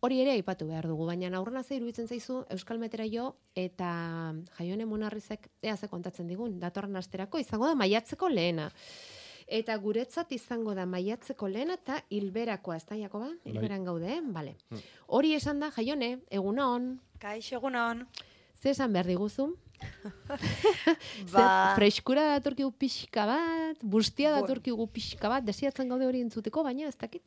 [0.00, 4.84] Hori ere aipatu behar dugu, baina aurrena ze iruditzen zaizu Euskal Metera jo eta jaione
[4.86, 8.70] monarrizek ea ze kontatzen digun, datorren asterako izango da maiatzeko lehena.
[9.46, 13.28] Eta guretzat izango da maiatzeko lehena eta hilberakoa, ez da, Jakoba?
[13.30, 13.52] Bai.
[13.52, 14.20] Hilberan gaude, eh?
[14.20, 14.56] Bale.
[14.70, 14.80] Mm.
[15.18, 16.96] Hori esan da, jaione, egunon.
[17.22, 18.02] Kaixo egunon.
[18.58, 19.52] Ze esan behar diguzu?
[20.26, 20.38] Ba-
[21.28, 26.96] Zer, freskura datorkigu pixka bat, bustia datorkigu pixka bat, desiatzen gaude hori entzuteko, baina ez
[26.98, 27.22] dakit.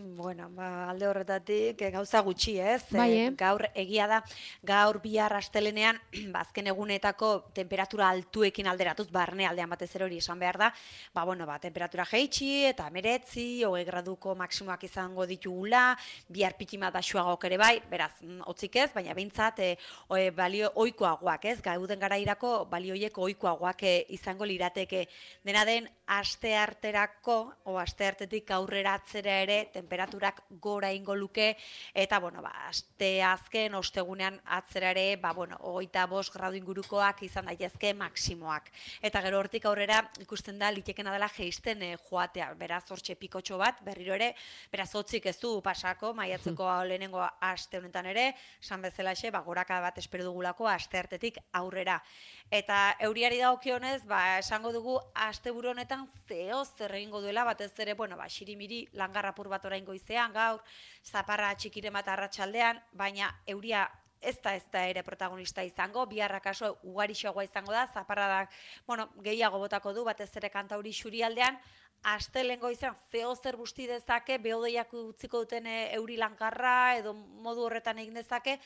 [0.00, 2.84] Bueno, ba, alde horretatik eh, gauza gutxi, ez?
[2.92, 3.30] Bai, Eh, eh?
[3.34, 4.20] Gaur egia da,
[4.62, 5.98] gaur bihar astelenean,
[6.32, 10.68] ba, azken egunetako temperatura altuekin alderatuz, barne aldean batez ere hori esan behar da,
[11.12, 15.96] ba, bueno, ba, temperatura jeitsi eta meretzi, hogei graduko maksimoak izango ditugula,
[16.28, 19.72] bihar pitima baxuagok ere bai, beraz, mm, hotzik ez, baina behintzat, e,
[20.14, 21.56] oe, balio oikoagoak, ez?
[21.60, 25.08] Gauden garairako balioiek oikoagoak eh, izango lirateke.
[25.42, 31.56] Dena den, aste arterako, o aste artetik aurrera atzera ere, temperaturak gora ingo luke,
[31.94, 37.48] eta, bueno, ba, aste azken, ostegunean atzera ere, ba, bueno, hogeita bost gradu ingurukoak izan
[37.48, 38.68] daitezke maksimoak.
[39.00, 43.80] Eta gero hortik aurrera ikusten da litekena dela jeisten eh, joatea, beraz hortxe pikotxo bat,
[43.86, 44.34] berriro ere,
[44.70, 49.98] beraz hotzik ez du pasako, maiatzeko lehenengo aste honetan ere, esan bezalaxe, ba, goraka bat
[49.98, 52.02] espero dugulako aste artetik aurrera.
[52.50, 58.16] Eta euriari dagokionez, ba, esango dugu asteburu honetan zeo zer egingo duela, batez ere, bueno,
[58.16, 60.62] ba, xirimiri langarrapur bat orain goizean, gaur,
[61.04, 63.84] zaparra txikiren bat arratsaldean, baina euria
[64.20, 68.56] ez da ez da ere protagonista izango, biharra kaso ugarixoagoa izango da, zaparradak,
[68.86, 71.60] bueno, gehiago botako du, batez ere kantauri xurialdean,
[72.02, 77.98] astelengo izan zeo zer busti dezake, behodeiak utziko duten e, euri lankarra edo modu horretan
[77.98, 78.58] egin dezake,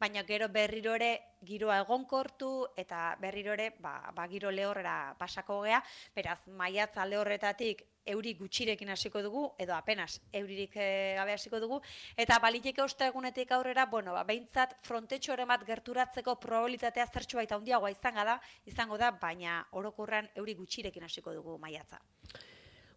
[0.00, 1.10] baina gero berriro ere
[1.44, 5.82] giroa egonkortu eta berriro ere ba, ba giro lehorrera pasako gea,
[6.16, 11.80] beraz maiatz alde horretatik euri gutxirekin hasiko dugu edo apenas euririk e, gabe hasiko dugu
[12.16, 18.24] eta baliteke ostegunetik aurrera, bueno, ba beintzat frontetxoren bat gerturatzeko probabilitatea zertxo baita handiagoa izango
[18.24, 22.00] da, izango da, baina orokorrean euri gutxirekin hasiko dugu maiatza.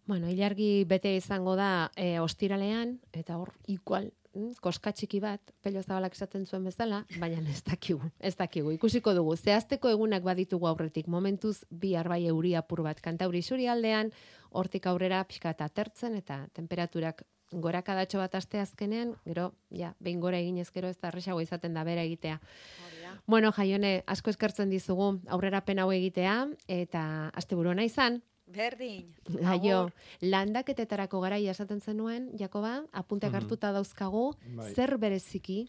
[0.06, 4.23] Bueno, ilargi bete izango da e, ostiralean, eta hor, igual, mm,
[4.60, 9.36] koska txiki bat, pello zabalak esaten zuen bezala, baina ez dakigu, ez dakigu, ikusiko dugu.
[9.36, 14.12] Zehazteko egunak baditugu aurretik, momentuz bi arbai euri apur bat kantauri suri aldean,
[14.50, 20.40] hortik aurrera pixka eta atertzen, eta temperaturak gorakadatxo bat aste azkenean, gero, ja, behin gora
[20.42, 22.40] eginez gero ez da erresago izaten da bera egitea.
[23.26, 29.08] Bueno, jaione, asko eskertzen dizugu aurrera hau egitea, eta asteburu ona izan, Berdin.
[29.48, 29.88] Aio,
[30.22, 33.40] landaketetarako garaia esaten zenuen, Jakoba, apunteak Mhm.
[33.42, 34.72] hartuta dauzkagu, Bai.
[34.74, 35.68] zer bereziki?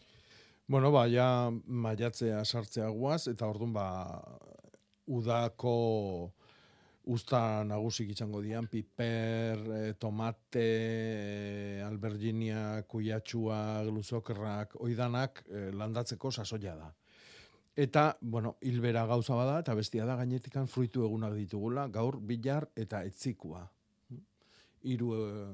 [0.68, 4.22] Bueno, ba, ja maiatzea sartzea guaz, eta orduan ba,
[5.06, 6.32] udako
[7.06, 10.58] usta nagusik izango dian, piper, eh, tomate,
[11.78, 16.92] eh, alberginia, kuyatxua, gluzokerrak, oidanak eh, landatzeko sasoia da.
[17.76, 23.02] Eta, bueno, hilbera gauza bada, eta bestia da gainetikan fruitu egunak ditugula, gaur, bilar eta
[23.04, 23.66] etzikua.
[24.86, 25.50] Hiru eh,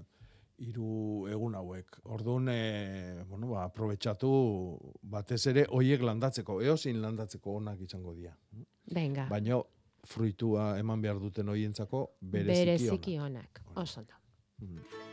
[0.62, 1.98] hiru egun hauek.
[2.14, 4.30] Orduan, e, bueno, ba, aprobetxatu
[5.02, 8.37] batez ere hoiek landatzeko, eozin landatzeko onak izango dira.
[8.94, 9.26] Venga.
[9.30, 9.58] Baina
[10.06, 13.62] fruitua eman behar duten hoientzako bereziki, Bereziki onak.
[13.66, 13.82] onak.
[13.82, 14.22] Oso ondo.
[14.62, 15.12] Mm.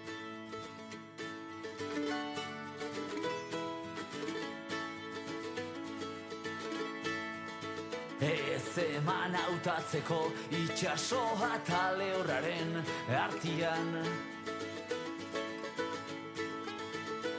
[8.19, 10.19] Ez eman hautatzeko
[10.51, 12.75] itxasoa eta lehorraren
[13.15, 13.95] artian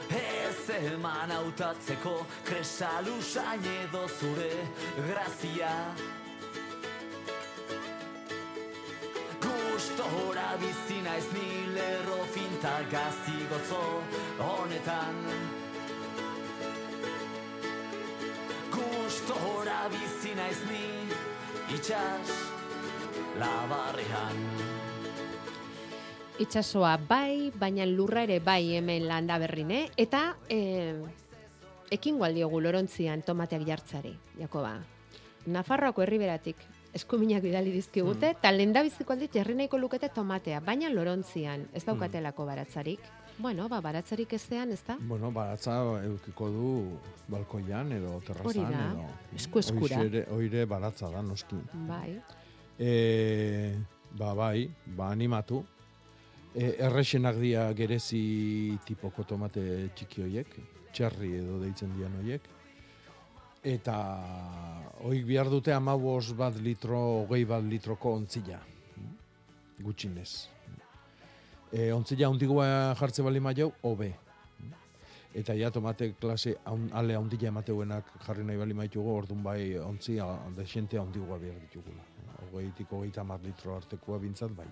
[0.09, 2.15] Ez eman hautatzeko
[2.45, 4.49] kresalusain edo zure
[5.05, 5.71] grazia.
[9.45, 13.83] Gustora bizi naiz ni lerro finta gazti gozo
[14.49, 15.60] honetan
[18.81, 20.85] Gustora bizi naiz ni
[21.75, 22.33] itxas
[23.39, 24.39] labarrean
[26.41, 29.83] Itxasoa bai, baina lurra ere bai hemen landa berrine.
[29.99, 30.95] Eta e,
[31.93, 34.71] ekin gualdiogu lorontzian tomateak jartzari, Jakoba.
[35.53, 36.63] Nafarroako herriberatik
[36.97, 38.57] eskuminak bidali dizkigute, eta mm.
[38.57, 43.05] lenda biziko aldit jarri nahiko lukete tomatea, baina lorontzian ez daukatelako baratzarik.
[43.41, 44.97] Bueno, ba, baratzarik ezean, ez da?
[45.01, 45.73] Bueno, baratza
[46.05, 46.71] eukiko du
[47.31, 48.49] balkoian edo terrazan.
[48.51, 49.05] Hori da, edo,
[49.39, 50.01] esku eskura.
[50.03, 51.57] Oire, oire baratza da, noski.
[51.87, 52.19] Bai.
[52.77, 52.91] E,
[54.19, 55.63] ba, bai, ba, animatu.
[56.53, 59.63] E, errexenak dia gerezi tipoko tomate
[59.95, 60.55] txiki hoiek,
[60.93, 62.45] txerri edo deitzen dian hoiek.
[63.73, 63.97] Eta
[65.01, 68.61] hoik bihar dute amabos bat litro, hogei bat litroko ontzila.
[69.81, 70.31] Gutxinez.
[71.71, 72.65] E, ontzila ondigua
[72.99, 74.11] jartze bali maio, hobe.
[75.33, 80.17] Eta ja tomate klase haun, ale haundila emateuenak jarri nahi bali maitugu, orduan bai ontzi
[80.57, 82.03] desente haundigua behar ditugula.
[82.41, 84.67] Hogeitik hogeita mar litro artekoa bintzat bai.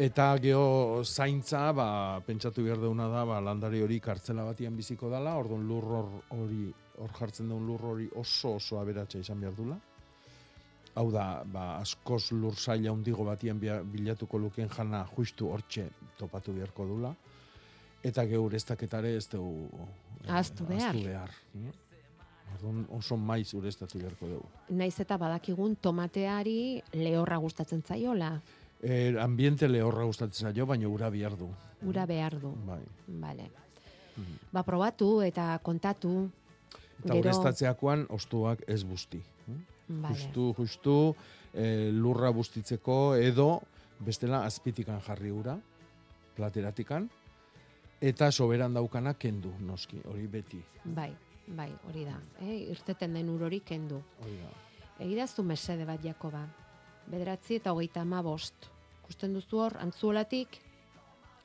[0.00, 5.36] Eta geho zaintza, ba, pentsatu behar deuna da, ba, landari hori kartzela batian biziko dala,
[5.38, 9.78] orduan lur hor- hori, hor jartzen duen lur hori oso oso aberatsa izan behar dula.
[10.94, 16.86] Hau da, ba, askoz lur zaila hundigo batian bilatuko luken jana justu hortxe topatu beharko
[16.86, 17.14] dula.
[18.02, 19.68] Eta geur ez daketare ez dugu
[20.24, 20.82] eh, Ahaztu behar.
[20.90, 21.30] ahaztu behar.
[21.54, 21.70] Mm?
[22.54, 24.48] Orduan oso maiz ureztatu beharko dugu.
[24.70, 28.40] Naiz eta badakigun tomateari lehorra gustatzen zaiola,
[28.82, 31.50] E, ambiente lehorra gustatzen zaio, baina ura bihar du.
[31.84, 32.54] ura behar du.
[32.64, 32.78] Bai.
[33.20, 33.50] Vale.
[34.52, 36.30] Ba, probatu eta kontatu.
[37.04, 39.20] Eta ureztatzeakoan ostuak ez busti.
[39.90, 40.14] Vale.
[40.14, 40.94] Justu, justu,
[41.52, 43.60] e, lurra bustitzeko edo
[43.98, 45.56] bestela azpitikan jarri ura,
[46.36, 47.08] plateratikan,
[48.00, 50.60] eta soberan daukana kendu, noski, hori beti.
[50.84, 51.10] Bai,
[51.48, 52.14] bai, hori da.
[52.40, 52.70] Eh?
[52.70, 53.98] Irteten den ur hori kendu.
[54.22, 54.52] Hori da.
[55.04, 56.44] Egidaztu mesede bat, Jakoba.
[57.10, 58.70] Bederatzi eta hogeita ama bost.
[59.02, 60.60] Kusten duzu hor, antzuolatik,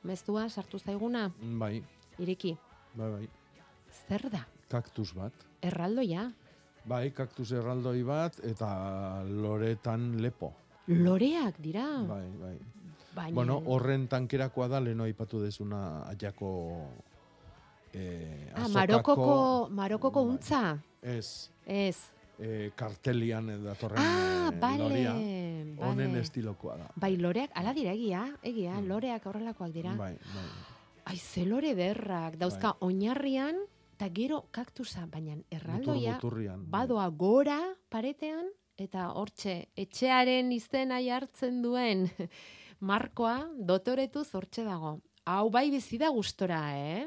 [0.06, 1.82] mezua sartu zaiguna, Bai,
[2.22, 2.54] iriki.
[2.94, 3.28] bai, bai.
[4.06, 4.46] Zer da?
[4.70, 5.32] Kaktus bat.
[5.62, 6.30] Erraldoia?
[6.86, 8.68] Bai, kaktus erraldoi bat, eta
[9.26, 10.52] loretan lepo.
[10.86, 11.86] Loreak dira.
[12.06, 12.56] Bai, bai.
[13.16, 13.34] Baina...
[13.34, 16.50] Bueno, horren tankerakoa da, leno aipatu dezuna aiako
[17.96, 20.76] eh, ah, Marokoko, Marokoko untza?
[21.02, 21.96] Ez, Ez.
[22.38, 25.76] eh, kartelian datorren Ah, eh, bale, bale.
[25.80, 26.90] Honen estilokoa da.
[26.94, 29.94] Bai, loreak, ala dira egia, egia, loreak horrelakoak dira.
[29.94, 29.98] Mm.
[29.98, 30.48] Bai, bai.
[31.06, 33.58] Ai, ze lore derrak, dauzka oinarrian,
[33.96, 36.18] eta gero kaktusa, baina erraldoia,
[36.68, 42.04] badoa gora paretean, eta hortxe, etxearen izena jartzen duen
[42.90, 44.98] markoa, dotoretuz hortxe dago.
[45.26, 47.06] Hau bai bizi da gustora, eh?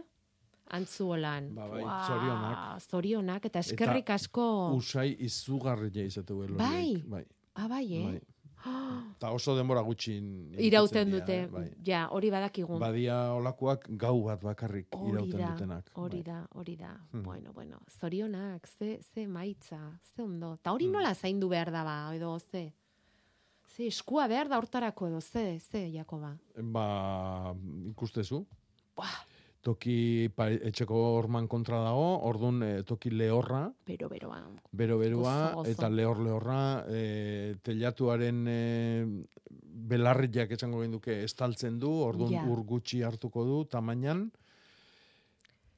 [0.73, 1.54] Antzuolan.
[1.54, 2.89] Ba, bai, Buah, zorionak.
[2.89, 4.49] Zorionak, eta eskerrik asko.
[4.78, 6.49] Usai izugarria izate bai.
[6.58, 7.23] Bai, bai.
[7.56, 8.04] ah, bai, eh?
[8.10, 8.19] Bai.
[8.65, 10.17] Eta oso denbora gutxi
[10.58, 11.69] Irauten dute, eh, bai.
[11.86, 12.78] ja, hori badakigu.
[12.80, 15.91] Badia olakoak gau bat bakarrik Hori irauten da, dutenak.
[15.95, 16.34] hori bai.
[16.34, 16.91] da, hori da.
[17.13, 17.24] Mhm.
[17.24, 19.80] Bueno, bueno, zorionak, ze, ze maitza,
[20.15, 20.58] ze ondo.
[20.62, 20.76] Ta Hmm.
[20.76, 22.72] hori nola zaindu behar da ba, edo ze?
[23.76, 26.36] Ze eskua behar da hortarako edo, ze, ze, Jakoba?
[26.62, 28.45] Ba, ikustezu.
[28.95, 29.24] Buah.
[29.62, 34.38] Toki pa, etxeko horman kontra dago, ordun eh, toki lehorra, Bero, beroa.
[34.72, 35.72] bero-beroa, Gozo, gozo.
[35.74, 38.60] eta lehor-lehorra, e, telatuaren e,
[39.89, 42.45] belarriak esango genduke estaltzen du, ordun Ja.
[42.48, 44.30] ur gutxi hartuko du, tamainan,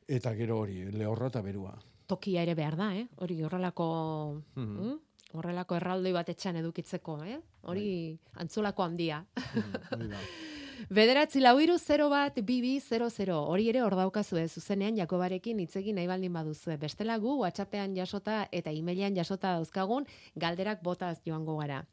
[0.08, 1.74] eta gero hori, lehorra eta berua.
[2.06, 3.08] Tokia ere behar da, eh?
[3.18, 4.42] Hori horrelako...
[4.56, 4.78] Mhm.
[4.78, 5.00] mm?
[5.34, 7.38] Horrelako erraldoi bat etxan edukitzeko, eh?
[7.72, 7.84] Hori
[8.20, 8.42] Bai.
[8.44, 9.22] antzolako handia.
[9.34, 10.20] Da.
[10.90, 13.36] Bederatzi lau iru 0 bat bibi 00.
[13.36, 16.78] Hori ere hor daukazue zuzenean Jakobarekin hitz egin nahi baldin baduzue.
[16.78, 21.84] Bestela gu WhatsAppean jasota eta emailean jasota dauzkagun galderak botaz joango gara.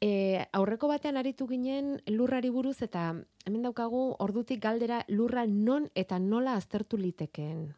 [0.00, 3.14] E, aurreko batean aritu ginen lurrari buruz eta
[3.46, 7.74] hemen daukagu ordutik galdera lurra non eta nola aztertu litekeen.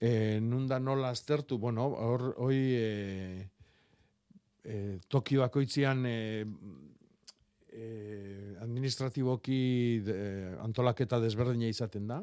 [0.00, 3.48] E, nunda nola aztertu, bueno, hor, hoi, e,
[4.62, 6.46] e, toki bakoitzian e,
[7.72, 7.86] e,
[8.68, 9.60] administratiboki
[10.04, 10.18] de,
[10.62, 12.20] antolaketa desberdina izaten da,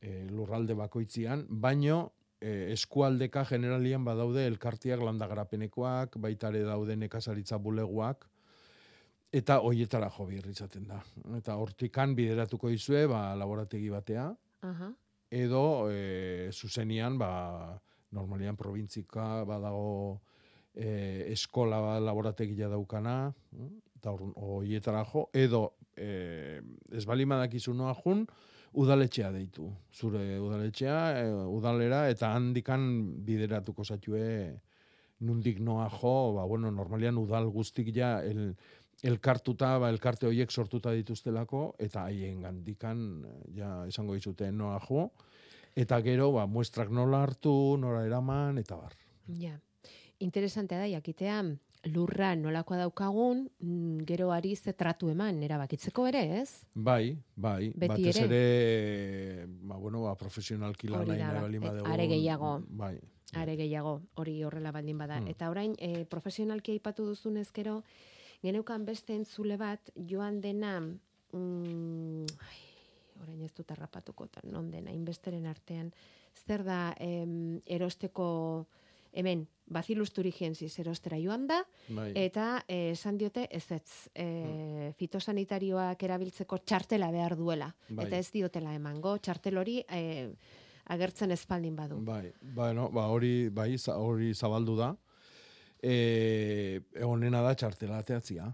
[0.00, 8.28] e, lurralde bakoitzian, baino e, eskualdeka generalian badaude elkartiak landagarapenekoak, baitare daude nekazaritza buleguak,
[9.34, 11.02] eta hoietara jo izaten da.
[11.36, 14.30] Eta hortikan bideratuko dizue, ba, laborategi batea,
[14.62, 14.92] Aha.
[15.30, 17.78] edo e, zuzenian, ba,
[18.10, 20.20] normalian provintzika badago
[20.72, 25.62] e, eskola laborategia daukana, mm, eta hor- hoietara jo, edo
[25.96, 26.60] e,
[26.94, 28.24] ez bali madakizu noa jun,
[28.78, 29.68] udaletxea deitu.
[29.92, 32.88] Zure udaletxea, e, udalera, eta handikan
[33.26, 34.24] bideratuko zatue
[35.26, 38.52] nundik noa jo, ba, bueno, normalian udal guztik ja el,
[39.02, 43.24] elkartuta, ba, elkarte horiek sortuta dituztelako, eta haien gandikan,
[43.54, 45.08] ja, esango dizute noa jo,
[45.78, 48.94] eta gero, ba, muestrak nola hartu, nola eraman, eta bar.
[49.40, 49.58] Ja.
[50.18, 51.42] Interesantea da jakitea
[51.86, 56.66] lurra nolakoa daukagun, mm, gero ari ze tratu eman erabakitzeko ere, ez?
[56.74, 58.26] Bai, bai, Beti batez ere.
[58.26, 61.92] ere, ba, bueno, ba, profesionalki lan nahi da, nahi ba, baldin e, badugu.
[61.92, 62.62] are gehiago.
[62.68, 62.98] Bai,
[63.36, 65.18] Are gehiago hori horrela baldin bada.
[65.20, 65.28] Hmm.
[65.28, 67.82] Eta orain, e, profesionalki aipatu duzunez gero,
[68.42, 72.62] geneukan beste entzule bat, joan dena, mm, ai,
[73.22, 75.92] orain ez dut harrapatuko, eta non dena, inbesteren artean,
[76.46, 78.66] zer da em, erosteko,
[79.12, 81.58] hemen, Bacillus thuringiensis erostera joan da,
[81.92, 82.12] bai.
[82.16, 87.68] eta eh, esan diote ezetz, e, fitosanitarioak erabiltzeko txartela behar duela.
[87.88, 88.06] Bai.
[88.06, 90.30] Eta ez diotela emango, txartel hori e,
[90.94, 92.00] agertzen espaldin badu.
[92.04, 94.94] Bai, bueno, ba, hori, bai, hori zabaldu da.
[95.82, 98.48] E, honena da txartela ateatzia.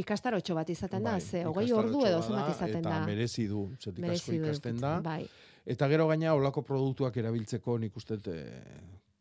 [0.00, 3.04] Ikastarotxo bat izaten da, Bai, ze hogei ordu edo zenbat izaten eta da.
[3.08, 5.00] merezi du, zetik asko ikasten da.
[5.02, 5.24] bai.
[5.66, 8.38] Eta gero gaina olako produktuak erabiltzeko nik uste e,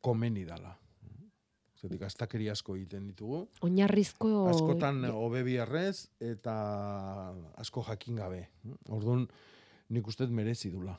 [0.09, 0.75] komeni dala.
[1.79, 3.45] Zetik astakeri asko egiten ditugu.
[3.63, 4.29] Oinarrizko...
[4.51, 6.55] Askotan hobe biharrez eta
[7.61, 8.41] asko jakin gabe.
[8.91, 9.27] Orduan
[9.95, 10.97] nik uste merezi dula.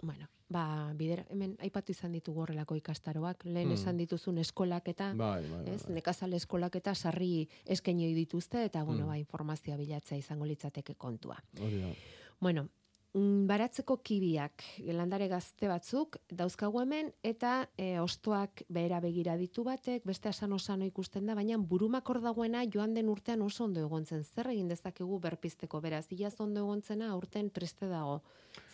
[0.00, 0.62] Bueno, ba,
[0.96, 3.74] bider, hemen aipatu izan ditugu horrelako ikastaroak, lehen Hmm.
[3.76, 8.84] esan dituzun eskolak eta, Bai, bai, bai, ez, nekazal eskolak eta sarri eskaini dituzte, eta,
[8.84, 9.08] bueno, Hmm.
[9.10, 11.36] ba, informazioa bilatzea izango litzateke kontua.
[11.60, 11.92] Hori da.
[12.40, 12.68] Bueno,
[13.14, 14.62] baratzeko kibiak,
[14.94, 20.86] landare gazte batzuk, dauzkagu hemen, eta e, ostoak behera begira ditu batek, beste asan osano
[20.86, 24.22] ikusten da, baina burumakor dagoena joan den urtean oso ondo egontzen.
[24.22, 28.20] Zer egin dezakegu berpizteko, beraz, iaz ondo egontzena aurten triste dago.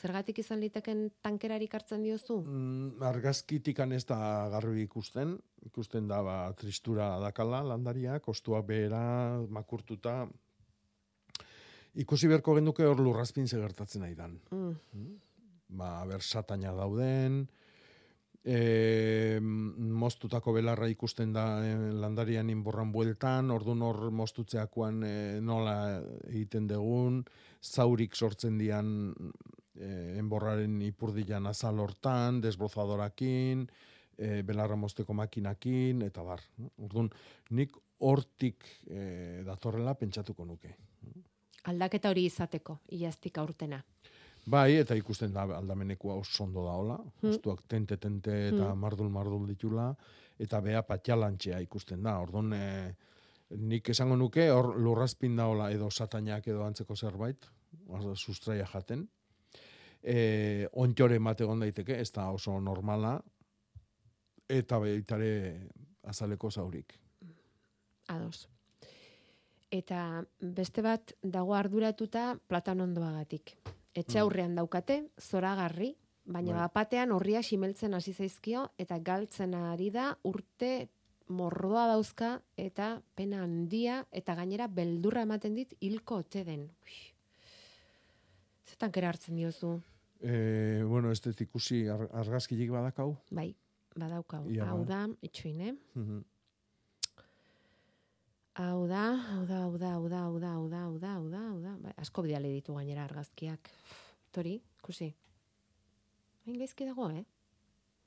[0.02, 2.42] Zergatik izan liteken tankerarik hartzen diozu?
[2.44, 4.18] Mm, argazkitikan ez da
[4.52, 10.26] garbi ikusten, ikusten da ba, tristura dakala landaria, kostuak behera, makurtuta,
[12.02, 14.38] ikusi beharko genuke hor lurrazpin ze gertatzen nahi dan.
[14.50, 15.14] Mm.
[15.76, 17.46] Ba, ber, sataina dauden,
[18.46, 25.76] e, moztutako belarra ikusten da e, landarian inborran bueltan, ordun hor moztutzeakoan e, nola
[26.30, 27.24] egiten degun,
[27.62, 28.88] zaurik sortzen dian
[29.74, 29.90] e,
[30.20, 33.66] enborraren ipurdian azal hortan, desbrozadorakin,
[34.16, 36.44] e, belarra mozteko makinakin, eta bar.
[36.78, 37.10] Orduan,
[37.50, 37.74] nik
[38.06, 40.76] hortik e, datorrela pentsatuko nuke.
[41.66, 43.80] Aldaketa hori izateko, iaztik aurtena.
[44.46, 47.30] Bai, eta ikusten da aldamenekoa oso ondo da hola, Hmm.
[47.30, 48.78] ostuak tente-tente eta Hmm.
[48.78, 49.94] mardul-mardul ditula,
[50.38, 52.18] eta bea patxalantxea ikusten da.
[52.20, 52.94] Orduan, e,
[53.50, 57.46] nik esango nuke, hor lurrazpin da hola, edo satainak edo antzeko zerbait,
[58.14, 59.08] sustraia jaten.
[60.02, 63.20] E, ontxore mate egon daiteke, ez da oso normala,
[64.48, 65.68] eta baitare
[66.04, 66.94] azaleko zaurik.
[68.08, 68.48] Ados.
[69.76, 73.56] Eta beste bat dago arduratuta platanondoagatik.
[73.96, 74.22] Etxe Mm.
[74.22, 76.60] aurrean daukate, zoragarri, baina Bai.
[76.66, 80.88] bapatean horria simeltzen hasi zaizkio eta galtzen ari da urte
[81.28, 86.70] morroa dauzka eta pena handia eta gainera beldurra ematen dit hilko ote den.
[88.66, 89.80] Zetan kera hartzen diozu?
[90.20, 93.16] E, bueno, ez dut ikusi ar, argazkilik badakau.
[93.30, 93.54] Bai,
[93.96, 94.46] badaukau.
[94.50, 94.86] Ia, Hau ba.
[94.86, 95.74] da, itxuin, eh?
[95.94, 96.24] Mhm.
[98.56, 101.26] Hau da, hau da, hau da, hau da, hau da, hau da, hau da, hau
[101.28, 101.72] da, hau da.
[101.82, 103.68] Bai, asko bidali ditu gainera argazkiak.
[104.32, 105.10] Tori, ikusi.
[106.46, 107.24] Hain gaizki dago, eh?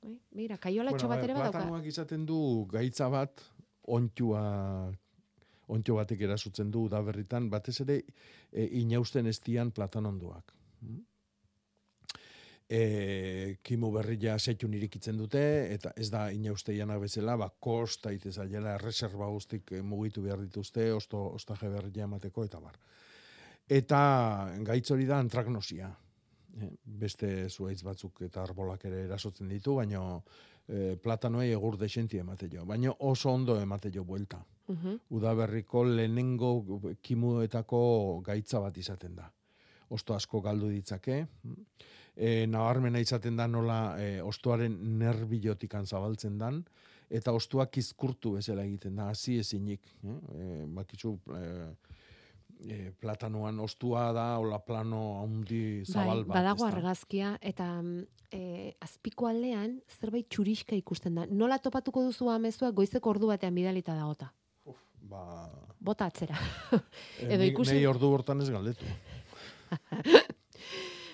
[0.02, 1.58] Bai, Mira, kaiola bueno, bat ere badauka.
[1.58, 2.40] platanoak izaten du
[2.72, 3.44] gaitza bat
[3.94, 4.42] ontua
[5.70, 8.00] ontxo batek erasutzen du da berritan, batez ere
[8.50, 10.54] e, inausten estian platanonduak.
[12.70, 15.40] E, kimu berria setxun irikitzen dute,
[15.74, 21.24] eta ez da inausteianak bezala, ba, kosta itezaiela, reserva guztik eh, mugitu behar dituzte, osto,
[21.34, 22.78] ostaje berria emateko, eta bar.
[23.66, 23.98] Eta
[24.66, 25.90] gaitz hori da antraknosia.
[26.60, 26.70] Eh,
[27.02, 30.22] beste zuaitz batzuk eta arbolak ere erasotzen ditu, baino
[30.70, 32.64] e, platanoei egur desenti emate jo.
[32.66, 34.40] Baina oso ondo emate jo buelta.
[35.10, 36.50] Udaberriko lehenengo
[37.02, 37.80] kimuetako
[38.26, 39.26] gaitza bat izaten da.
[39.90, 41.24] Osto asko galdu ditzake.
[42.20, 46.58] E, nabarmena izaten da nola e, ostoaren nerbilotikan zabaltzen dan,
[47.08, 49.88] eta ostuak izkurtu bezala egiten da, hasi ezinik.
[50.04, 50.18] Eh?
[50.36, 51.46] E, bakitzu, e,
[52.68, 56.34] e, platanoan ostua da, ola plano handi zabal bai, bat.
[56.36, 56.76] badago ezta?
[56.76, 58.02] argazkia eta mm,
[58.32, 61.26] e, azpiko aldean zerbait txuriska ikusten da.
[61.30, 64.30] Nola topatuko duzu amezua goizeko ordu batean bidalita dagota.
[65.10, 65.24] Ba,
[65.80, 66.36] Bota atzera.
[66.76, 68.84] e, Edo ikusi Nei ordu hortan ez galdetu.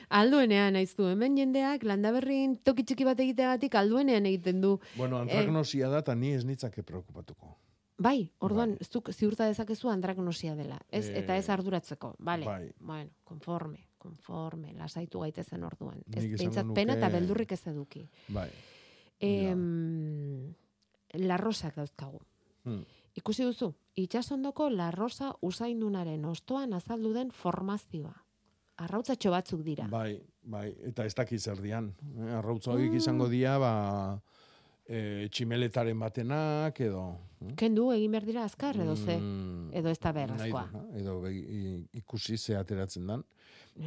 [0.09, 1.07] alduenean naiz du.
[1.09, 4.79] Hemen jendeak landaberrin toki txiki bat egiteagatik alduenean egiten du.
[4.97, 7.57] Bueno, Eh, antraknosia da, eta ni ez nitzake preokupatuko.
[7.99, 10.79] Bai, orduan, ez duk ziurta dezakezu andraknosia dela.
[10.91, 12.15] Ez, Eh, eta ez arduratzeko.
[12.19, 12.45] Vale.
[12.45, 12.73] bai.
[12.79, 16.03] Bueno, konforme, konforme, lasaitu gaitezen orduan.
[16.15, 18.09] Ez behintzat pena eta beldurrik ez eduki.
[18.29, 18.51] Bai.
[19.19, 20.55] Em,
[21.15, 22.21] larrosak dauzkagu.
[22.65, 22.85] Hmm.
[23.17, 28.26] Ikusi duzu, itxasondoko larrosa usaindunaren ostoan azaldu den formazioa.
[28.85, 29.87] Arrautzatxo batzuk dira.
[29.89, 31.93] Bai, bai, eta ez dakit zer dian.
[32.19, 32.75] Eh, Arrautza Mm.
[32.75, 33.73] horiek izango dira, ba,
[34.87, 37.07] e, tximeletaren batenak, edo...
[37.41, 37.55] hm?
[37.57, 39.17] Kendu egin behar dira azkar edo ze?
[39.17, 41.23] Mm, Edo ez da duna, Edo
[41.93, 43.25] ikusi ze ateratzen dan.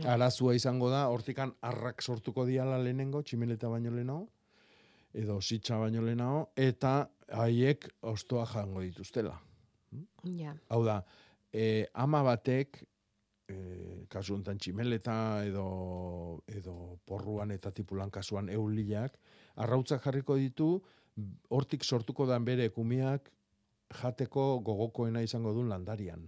[0.06, 4.28] Arazua izango da, hortikan arrak sortuko diala lehenengo, tximeleta baino lehenago,
[5.14, 9.40] edo sitxa baino lehenago, eta haiek ostoa jango dituztela.
[10.24, 10.54] Ja.
[10.70, 11.04] Hau da,
[11.54, 12.84] e, ama batek,
[13.50, 15.16] e, kasu honetan tximeleta
[15.48, 15.66] edo,
[16.48, 16.76] edo
[17.06, 19.18] porruan eta tipulan kasuan eulilak,
[19.64, 20.70] arrautzak jarriko ditu,
[21.50, 23.32] hortik sortuko dan bere kumiak
[24.02, 26.28] jateko gogokoena izango duen landarian.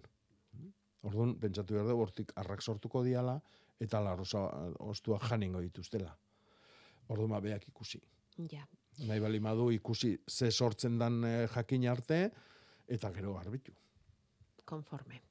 [1.07, 3.39] Orduan, pentsatu behar dugu, hortik arrak sortuko diala,
[3.81, 4.43] eta larrosa
[4.85, 6.11] ostua janingo dituztela.
[7.09, 8.01] Orduan, ba, beak ikusi.
[8.51, 8.67] Ja.
[9.07, 12.21] Nahi bali madu ikusi ze sortzen dan eh, jakin arte,
[12.87, 13.73] eta gero garbitu.
[14.65, 15.30] konforme.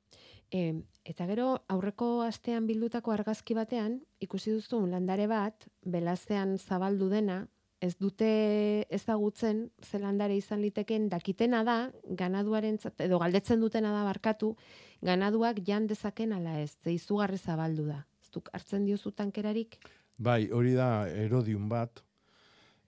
[0.50, 7.44] E, eta gero aurreko astean bildutako argazki batean ikusi duzu landare bat belazean zabaldu dena
[7.80, 14.54] ez dute ezagutzen ze landare izan liteken dakitena da ganaduaren edo galdetzen dutena da barkatu
[15.02, 18.04] ganaduak jan dezaken ala ez ze izugarri zabaldu da.
[18.20, 19.78] Ez duk hartzen diozu tankerarik?
[20.18, 22.02] Bai, hori da erodium bat,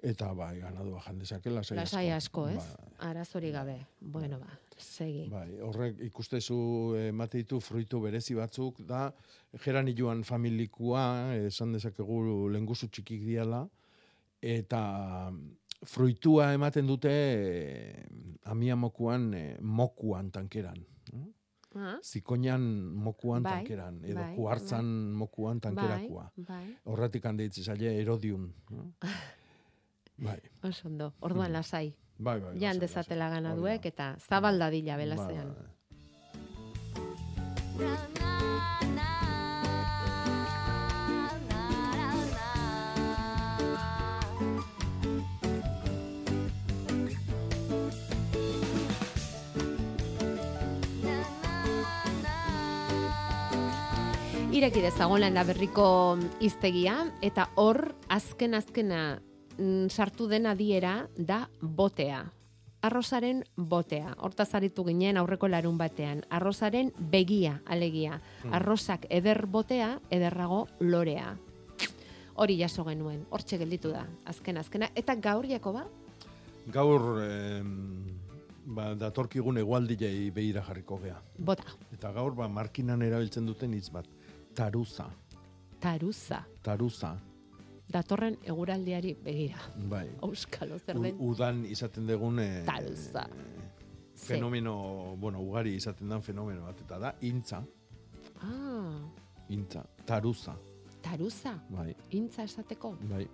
[0.02, 2.60] eta bai, ganadua jandezake, lasai, lasai asko, ez?
[2.60, 3.78] Ba, Arazori gabe.
[4.00, 5.28] Bueno, ba, segi.
[5.30, 9.12] bai, horrek ikustezu emate ditu fruitu berezi batzuk, da,
[9.64, 13.68] geranilluan familikua, esan dezakegu lenguzu txikik diala,
[14.42, 15.32] eta
[15.84, 18.04] fruitua ematen dute eh,
[18.44, 20.78] amiamokuan eh, mokuan tankeran.
[21.12, 21.28] eh?
[21.74, 22.60] Ah, Zikoinan
[23.00, 24.84] mokuan Bai, tankeran, edo bai, kuartzan
[25.16, 26.26] mokuan tankerakoa.
[26.36, 26.76] bai, bai.
[26.84, 28.52] Horretik handeitze zaile erodium.
[28.72, 28.90] eh?
[30.26, 31.12] bai, Oso ondo.
[31.20, 31.52] Orduan Mm.
[31.54, 31.94] lasai.
[32.22, 32.54] Bai, bai.
[32.60, 33.42] Jan dezatela lasai.
[33.42, 35.54] ganaduek eta zabaldadila Bai, belazean.
[54.52, 55.84] Ireki dezagon landa berriko
[56.44, 59.00] iztegia eta hor azken azkena
[59.88, 62.24] sartu den adiera da botea.
[62.82, 64.16] Arrozaren botea.
[64.18, 66.24] Hortaz aritu ginen aurreko larun batean.
[66.30, 68.20] Arrozaren begia, alegia.
[68.42, 68.54] Hmm.
[68.58, 71.36] Arrozak eder botea, ederrago lorea.
[72.34, 74.88] Hori jaso genuen, hortxe gelditu da, azken azkena.
[74.96, 75.84] Eta gaur, Jakoba?
[76.72, 78.18] Gaur, em,
[78.64, 81.20] ba, datorkigun egualdilei behira jarriko gea.
[81.38, 81.76] Bota.
[81.92, 84.08] Eta gaur, ba, markinan erabiltzen duten hitz bat.
[84.54, 85.10] Taruza.
[85.80, 86.46] Taruza.
[86.62, 87.16] Taruza.
[87.92, 89.58] Datorren eguraldiari begira.
[89.90, 90.06] Bai.
[90.22, 91.16] Euskalo zer den.
[91.20, 93.26] udan izaten dugun eh, Taruza.
[94.16, 97.62] fenomeno, bueno, ugari izaten dan fenomeno bat, eta da, intza,
[98.42, 98.98] Ah,
[99.50, 100.56] intza, taruza,
[101.02, 101.52] taruza.
[101.70, 102.96] bai, Intza esateko.
[103.10, 103.26] bai.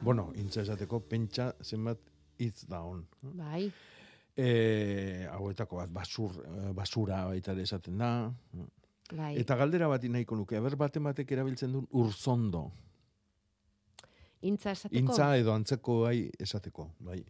[0.00, 1.98] Bueno, intza esateko pentsa zenbat
[2.38, 3.04] hitz da hon.
[3.22, 3.70] Bai.
[4.36, 8.32] E, hauetako bat, basur, eh, basura baita ere esaten da.
[9.12, 9.36] Bai.
[9.40, 12.70] Eta galdera bat nahiko nuke, aber baten batek erabiltzen duen urzondo.
[14.42, 14.98] Intza esateko.
[15.00, 17.24] Intza edo antzeko gai esateko, bai.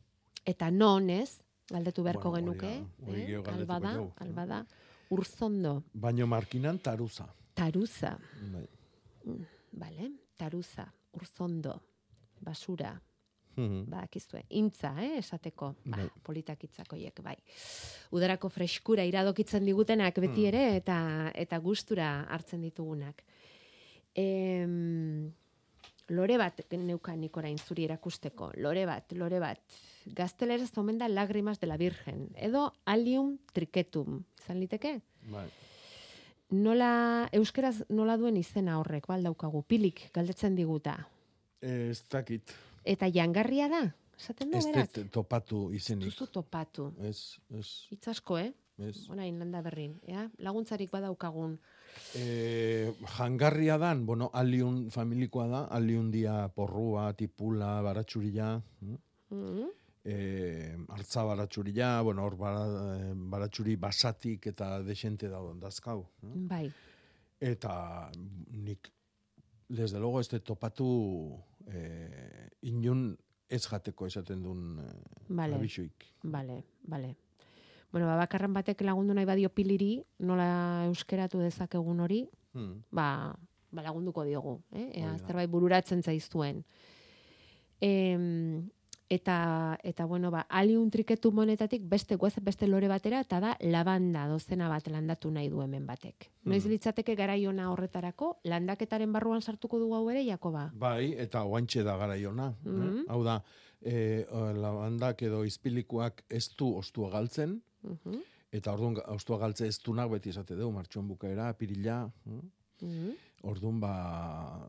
[0.44, 1.40] Eta non ez,
[1.70, 2.84] galdetu beharko Bueno, genuke.
[3.06, 4.12] hori gero galdetuko albada, dugu.
[4.20, 4.66] albada,
[5.10, 7.26] urzondo, Baino markinan taruza.
[7.54, 8.18] taruza,
[8.52, 8.68] Bai.
[9.24, 11.80] Mm, Vale, taruza, urzondo,
[12.40, 13.00] basura,
[13.86, 16.08] ba, akizue, intza, eh, esateko, ba, Bai.
[16.22, 17.36] politak hitzakoiek, bai.
[18.12, 20.46] Udarako freskura iradokitzen digutenak beti Hmm.
[20.46, 23.22] ere, eta, eta gustura hartzen ditugunak.
[24.14, 25.32] Em,
[26.08, 29.60] lore bat neukan nik orain zuri erakusteko, lore bat, lore bat,
[30.06, 35.00] gazteleraz omen da Lágrimas de la Virgen, edo Allium triquetum, izan liteke?
[35.30, 35.46] Bai.
[36.50, 40.96] Nola, euskeraz nola duen izena horrek, bal daukagu, pilik, galdetzen diguta.
[41.60, 42.54] Ez dakit.
[42.88, 43.82] Eta jangarria da,
[44.16, 44.94] esaten da Ez berak?
[44.94, 46.08] dut topatu izenik.
[46.08, 46.92] Zuzu topatu.
[47.04, 47.66] Ez, ez.
[47.90, 48.52] Hitz asko, eh?
[48.78, 49.08] Ez.
[49.10, 49.98] Ona, inlanda berrin.
[50.06, 50.28] Ea?
[50.38, 51.58] Laguntzarik badaukagun.
[52.16, 58.96] E, jangarria dan, bueno, aliun familikoa da, aliun dia porrua, tipula, baratxurila, mm?
[59.30, 59.68] Mm
[60.08, 62.62] e, hartza baratxurila, bueno, hor bara,
[62.96, 66.06] eh, baratxuri basatik eta desente da dazkau.
[66.22, 66.46] mm?
[66.48, 66.70] Bai.
[67.40, 68.10] Eta
[68.50, 68.90] nik,
[69.68, 73.16] desde logo, ez topatu e, inun
[73.48, 74.80] ez jateko esaten duen
[75.28, 75.54] Vale.
[75.54, 76.04] abisuik.
[76.22, 77.16] Bale, bale.
[77.92, 82.82] Bueno, ba, bakarren batek lagundu nahi badio piliri, nola euskeratu dezakegun hori, Hmm.
[82.90, 83.34] ba,
[83.70, 84.90] ba lagunduko diogu, eh?
[85.00, 86.64] Ea, zerbait bururatzen zaiztuen.
[87.80, 88.68] Em,
[89.08, 94.26] eta, eta bueno, ba, aliun triketu monetatik beste guaz beste lore batera, eta da lavanda
[94.28, 96.30] dozena bat landatu nahi du hemen batek.
[96.44, 96.72] Noiz Hmm.
[96.72, 100.70] litzateke garaiona horretarako, landaketaren barruan sartuko du hau ere, Jakoba?
[100.74, 102.52] Bai, eta oantxe da garaiona.
[102.64, 102.98] Mhm.
[102.98, 103.04] eh?
[103.08, 103.42] Hau da,
[103.80, 104.26] e,
[104.56, 108.20] labandak edo izpilikuak ez du ostua galtzen, Mhm.
[108.52, 112.10] eta orduan ostua galtze ez dunak beti esate dugu, martxoan bukaera, pirila?
[112.24, 113.10] Mhm.
[113.42, 114.68] orduan ba,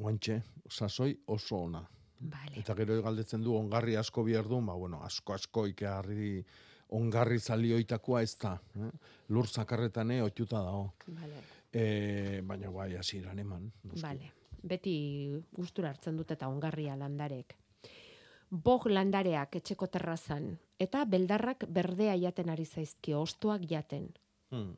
[0.00, 1.88] oantxe, sasoi oso ona.
[2.20, 2.58] Vale.
[2.60, 6.44] Eta gero galdetzen du ongarri asko bihar du, ba, bueno, asko asko ikarri
[6.90, 8.56] ongarri zalioitakoa ez da.
[8.76, 8.90] Eh?
[9.30, 10.92] Lur zakarretane otuta dago.
[11.06, 11.42] Vale.
[11.72, 13.70] E, baina bai, hasieran eman.
[13.84, 14.02] noski.
[14.02, 14.32] Vale.
[14.62, 14.94] Beti
[15.56, 17.54] gustura hartzen dut eta ongarria landarek.
[18.50, 24.08] Bog landareak etxeko terrazan eta beldarrak berdea jaten ari zaizkio, ostoak jaten.
[24.50, 24.72] Hmm.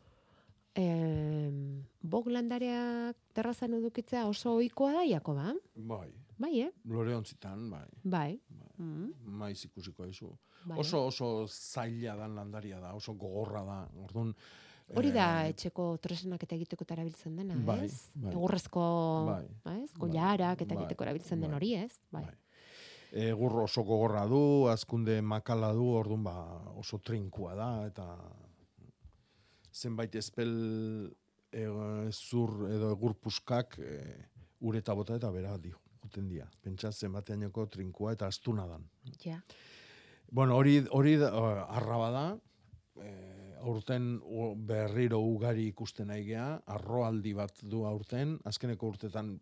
[0.75, 1.53] Eh,
[2.01, 5.53] bog landareak terrazan edukitzea oso ohikoa da, Jakoba?
[5.77, 6.09] Bai,
[6.41, 6.71] Bai, eh?
[6.89, 7.87] lore ontzitan, bai.
[8.03, 8.41] Bai.
[8.79, 9.13] Mm.
[9.39, 10.09] maiz ikusiko.
[10.65, 10.79] Bai.
[10.81, 13.79] Oso oso zaila dan landaria da, oso gogorra da.
[14.03, 14.35] Orduan
[14.97, 18.11] Hori da eh, etxeko tresnak eta egiteko erabiltzen dena, Bai, ez?
[18.15, 18.33] bai.
[18.33, 18.83] Egurrezko,
[19.29, 19.93] Bai, ez?
[19.97, 22.01] Goiarak eta bai, egiteko erabiltzen den bai, hori, ez?
[22.13, 22.25] Bai.
[23.13, 26.37] Egur oso gogorra du, azkunde makala du, orduan ba
[26.81, 28.07] oso trinkua da eta
[29.73, 30.53] zenbait espel
[31.53, 31.67] e,
[32.11, 34.01] zur edo egur puskak e,
[34.61, 36.49] ureta bota eta bera di juten dia.
[36.63, 38.89] Pentsa zenbateainoko trinkua eta astuna dan.
[39.23, 39.39] Ja.
[40.31, 41.31] Bueno, hori hori eh,
[41.79, 42.27] arraba da.
[43.03, 44.17] Eh, aurten
[44.67, 49.37] berriro ugari ikusten nahi gea, arroaldi bat du aurten, azkeneko urtetan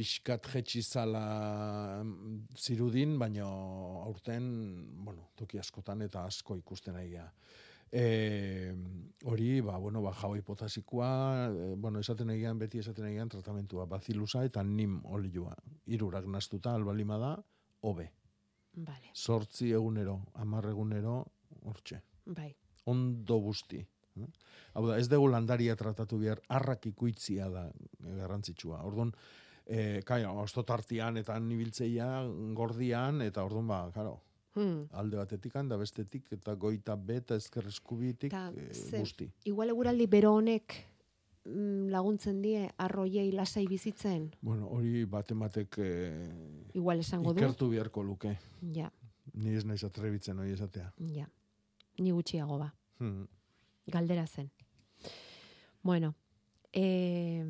[0.00, 2.00] pixkat jetxi zala
[2.56, 3.44] zirudin, baina
[4.06, 4.46] aurten,
[5.04, 7.26] bueno, toki askotan eta asko ikusten gea.
[7.90, 8.04] E,
[9.26, 11.10] hori, ba, bueno, ba, jaboi potasikoa,
[11.50, 15.56] e, bueno, esaten egian, beti esaten egian tratamentua, bazilusa eta nim olioa.
[15.90, 17.34] Irurak nastuta, albalima da,
[17.82, 18.06] hobe.
[18.86, 19.12] Vale.
[19.12, 21.18] Sortzi egunero, amar egunero,
[21.66, 22.00] hortxe.
[22.30, 22.54] Bai.
[22.88, 23.82] Ondo guzti.
[24.16, 24.30] eh?
[24.72, 27.66] Hau da, ez dugu landaria tratatu behar, arrak ikuitzia da
[28.22, 28.84] garrantzitsua.
[28.86, 29.12] Orduan,
[29.70, 32.08] e, kai, ostotartian eta nibiltzeia
[32.58, 34.18] gordian, eta orduan ba, karo,
[34.52, 34.88] Hmm.
[34.98, 39.28] alde batetik da bestetik, eta goita beta ezker eskubitik Ta, e, guzti.
[39.46, 40.74] Igual eguraldi bero honek
[41.44, 44.32] mm, laguntzen die arroiei lasai bizitzen.
[44.42, 45.90] Bueno, hori batematek e,
[46.74, 47.38] Igual esango du.
[47.38, 48.36] ikertu beharko luke.
[48.74, 48.90] Ja,
[49.34, 50.92] Ni ez naiz atrebitzen hori esatea.
[51.14, 51.28] ja.
[51.98, 52.74] Ni gutxiago ba.
[52.98, 53.28] Hmm.
[53.86, 54.50] Galdera zen.
[55.82, 56.14] Bueno,
[56.72, 57.44] e,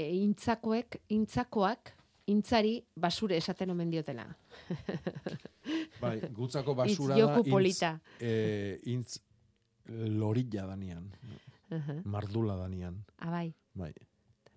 [0.00, 1.94] e, intzakoek, intzakoak,
[2.30, 4.26] intzari basure esaten omen diotela.
[6.02, 7.94] Bai, gutzako basura da, polita.
[8.20, 9.18] e, intz
[9.90, 11.10] lorilla danian,
[11.74, 12.00] Aha.
[12.04, 13.02] mardula danian.
[13.26, 13.92] Abai, Bai.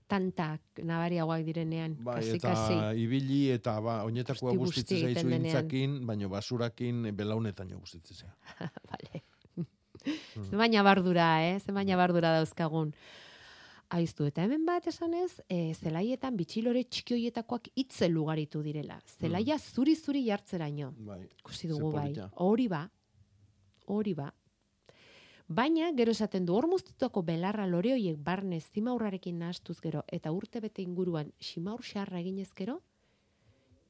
[0.07, 3.01] tantak nabariagoak direnean, Bai, kasi, eta kasi.
[3.01, 8.33] ibili eta ba, oinetakoa egiten zaizu intzakin, baino basurakin belaunetan jo gustitzen zea.
[8.91, 9.23] vale.
[9.55, 10.45] Hmm.
[10.49, 11.59] Ze baina bardura, eh?
[11.59, 12.93] Ze baina bardura dauzkagun.
[13.93, 18.95] Aiztu, eta hemen bat esanez, e, zelaietan bitxilore txiki hoietakoak itzel ugaritu direla.
[19.19, 20.93] Zelaia zuri-zuri jartzeraino.
[20.97, 21.19] Bai.
[21.43, 22.07] Ikusi dugu bai.
[22.41, 22.87] Hori ba.
[23.93, 24.31] Hori ba.
[25.53, 30.61] Baina, gero esaten du, hor muztutako belarra lore hoiek barne zimaurrarekin nahastuz gero, eta urte
[30.63, 32.79] bete inguruan simaur xarra eginez gero,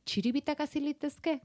[0.04, 1.38] txiribitak azilitezke?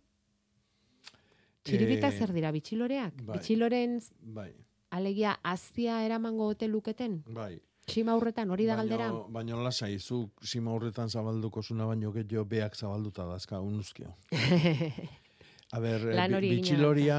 [1.62, 3.22] Txiribitak Eh, zer dira, bitxiloreak?
[3.22, 3.36] bai.
[3.36, 4.00] Bitxiloren
[4.34, 4.50] Bai,
[4.90, 7.22] alegia azia eramango ote luketen?
[7.26, 7.60] bai.
[7.88, 9.08] Sima horretan, hori da galdera?
[9.32, 14.14] Baino, lasai, zu sima horretan zabalduko zuna baino gehiago beak zabalduta dazka unuzkio.
[15.76, 17.16] A ber, eh, bitxiloria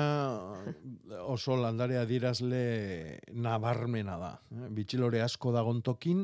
[1.29, 4.31] oso landarea dirazle nabarmena da.
[4.55, 4.69] eh?
[4.73, 6.23] Bitxilore asko dagon tokin,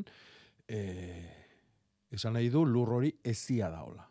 [0.68, 1.30] eh,
[2.10, 4.08] esan nahi du lur hori ezia daola.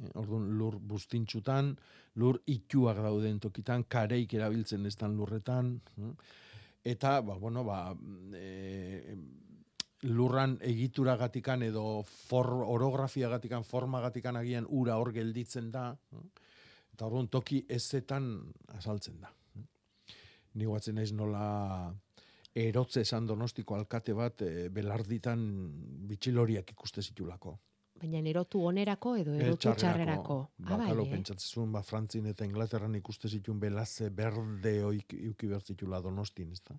[0.00, 1.74] Eh, Orduan lur bustintxutan,
[2.16, 6.14] lur ituak dauden tokitan, kareik erabiltzen estan lurretan, mm.
[6.84, 7.94] Eta, ba, bueno, ba,
[8.34, 9.16] e,
[10.02, 15.90] lurran egituragatikan edo for, orografiagatikan, formagatikan agian ura hor gelditzen da,
[16.92, 18.30] eta orduan toki ezetan
[18.76, 19.32] azaltzen da.
[20.54, 21.92] Ni guatzen naiz nola
[22.54, 25.44] erotze esan donostiko alkate bat e, belarditan
[26.10, 27.58] bitxiloriak ikuste zitulako.
[28.00, 30.36] Baina erotu onerako edo erotu txarrerako.
[30.58, 36.00] Ba, Ah, pentsatzezun, ba, Frantzin eta Inglaterran ikuste zituen belaze berde oik, iuki behar zitula
[36.00, 36.78] donostin, ez da?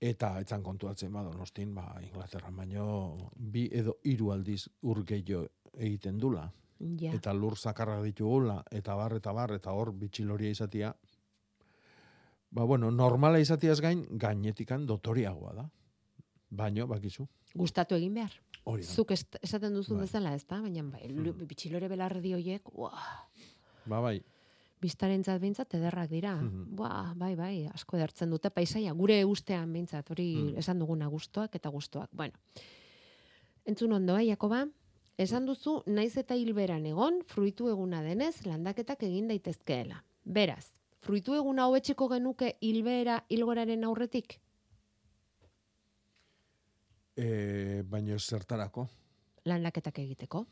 [0.00, 6.18] Eta etzan kontuatzen ba, donostin, ba, Inglaterran baino bi edo hiru aldiz ur gehiago egiten
[6.18, 6.46] dula.
[6.78, 7.12] Ja.
[7.12, 10.94] Eta lur zakarra ditugula, eta bar, eta bar, eta hor bitxiloria izatia.
[12.50, 15.70] Ba, bueno, normala izatiaz gain, gainetikan dotoriagoa da.
[16.50, 17.26] Baino, bakizu.
[17.54, 18.32] Gustatu egin behar.
[18.68, 18.88] Hori da.
[18.92, 20.58] Zuk esaten duzun bezala, ez da?
[20.60, 23.06] Baina bai, lu- bitxilore belardi hoiek, uah,
[23.88, 24.18] Ba, bai.
[24.80, 26.34] biztarentzat behintzat ederrak dira.
[26.36, 26.76] Mhm.
[26.76, 28.92] Buah, bai, bai, asko edertzen dute paisaia.
[28.94, 30.58] Gure ustean behintzat, hori Mm.
[30.58, 32.10] esan duguna gustoak eta gustoak.
[32.12, 32.34] Bueno,
[33.64, 34.66] entzun ondoa, Jakoba,
[35.18, 40.04] esan duzu, naiz eta hilberan egon, fruitu eguna denez, landaketak egin daitezkeela.
[40.24, 40.66] Beraz,
[41.00, 44.40] fruitu eguna hobetxiko genuke hilbera hilgoraren aurretik?
[47.18, 48.86] E, baino ez zertarako.
[49.50, 50.44] Landaketak egiteko?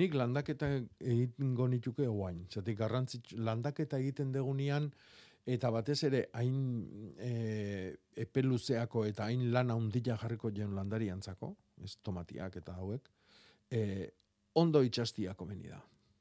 [0.00, 0.68] Nik landaketa
[1.00, 2.44] egingo nituke oain.
[2.48, 4.86] Zatik garrantzitsu, landaketa egiten degunean,
[5.46, 7.32] eta batez ere hain e,
[8.24, 13.10] epe luzeako eta hain lana hundila jarriko jen landariantzako, ez tomatiak eta hauek,
[13.70, 13.82] e,
[14.60, 15.80] ondo itxastia komeni da.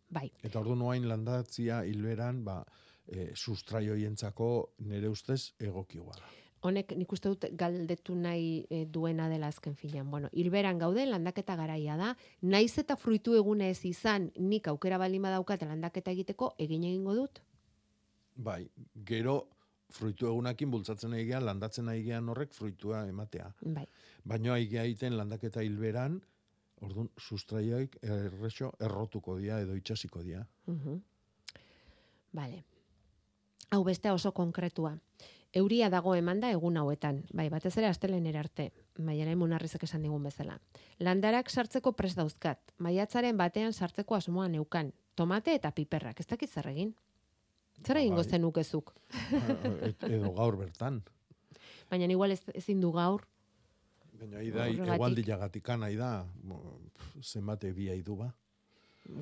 [0.10, 0.28] Bai.
[0.42, 2.64] Eta ordu noain landatzia hilberan, ba,
[3.06, 4.50] e, sustraioientzako
[4.90, 6.32] nire ustez egokioa da.
[6.62, 10.10] Honek nik uste dut galdetu nahi eh, duena dela azken filan.
[10.12, 12.16] Bueno, hilberan gaude landaketa garaia da.
[12.42, 17.40] Naiz eta fruitu egune ez izan, nik aukera baldin badaukat landaketa egiteko egin egingo dut.
[18.36, 18.66] Bai,
[19.08, 19.38] gero
[19.90, 23.50] fruitu egunakin bultzatzen egian, landatzen egian horrek fruitua ematea.
[23.64, 23.86] Bai.
[24.28, 26.20] Baino aigia egiten landaketa hilberan,
[26.86, 30.46] orduan sustraioik errexo errotuko dia edo itxasiko dia.
[30.68, 31.00] Mhm.
[32.34, 32.64] Vale.
[33.72, 34.98] Hau bestea oso konkretua.
[35.54, 38.68] Euria dago emanda egun hauetan, bai, batez ere astelenera arte,
[39.02, 40.60] maiara munarrizek esan digun bezala.
[41.00, 46.68] Landarak sartzeko prest dauzkat, maiatzaren batean sartzeko asmoa neukan, tomate eta piperrak, ez dakit zer
[46.70, 46.94] egin.
[47.86, 48.30] Zer egingo Bai.
[48.30, 48.94] zenukezuk?
[49.90, 51.02] Et, edo gaur bertan.
[51.90, 53.26] Baina igual ez, ezin du gaur,
[54.20, 54.94] Baina ahi da, Horregatik.
[54.98, 56.26] egualdilagatik nahi da,
[57.24, 58.34] zenbate bi du ba.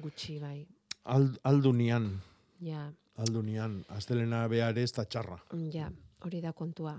[0.01, 0.65] gutxi bai,
[1.05, 2.19] Ald, aldunian,
[2.59, 5.37] ja, aldunian, astelena behar ez da txarra.
[5.71, 5.91] ja,
[6.25, 6.95] hori da kontua.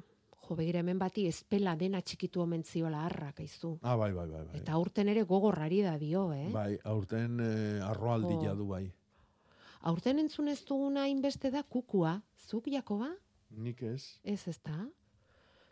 [0.49, 3.75] Jo, begira hemen bati ezpela dena txikitu omen ziola harrak aizu.
[3.83, 4.45] Ah, bai, bai, bai.
[4.47, 6.49] Bai, Eta aurten ere gogorrari da dio, eh?
[6.53, 8.55] bai aurten eh, arroaldila Jo.
[8.57, 8.85] du bai.
[9.83, 12.21] Aurten entzun ez duguna hainbeste da kukua.
[12.49, 13.11] Zuk, Jakoba?
[13.51, 14.19] Nik ez.
[14.25, 14.87] Ez ez da?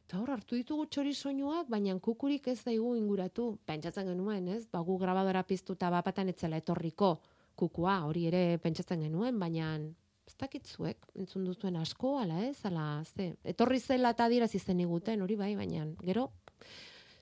[0.07, 3.59] Eta hor hartu ditugu txori soinuak, baina kukurik ez daigu inguratu.
[3.67, 4.67] Pentsatzen genuen, ez?
[4.71, 7.17] Ba, gu grabadora piztu eta bapatan etzela etorriko
[7.57, 9.73] kukua, hori ere pentsatzen genuen, baina
[10.27, 14.81] ez dakit zuek, entzun duzuen asko, ala ez, ala, ze, etorri zela eta dira zen
[14.81, 16.31] iguten, hori bai, baina gero,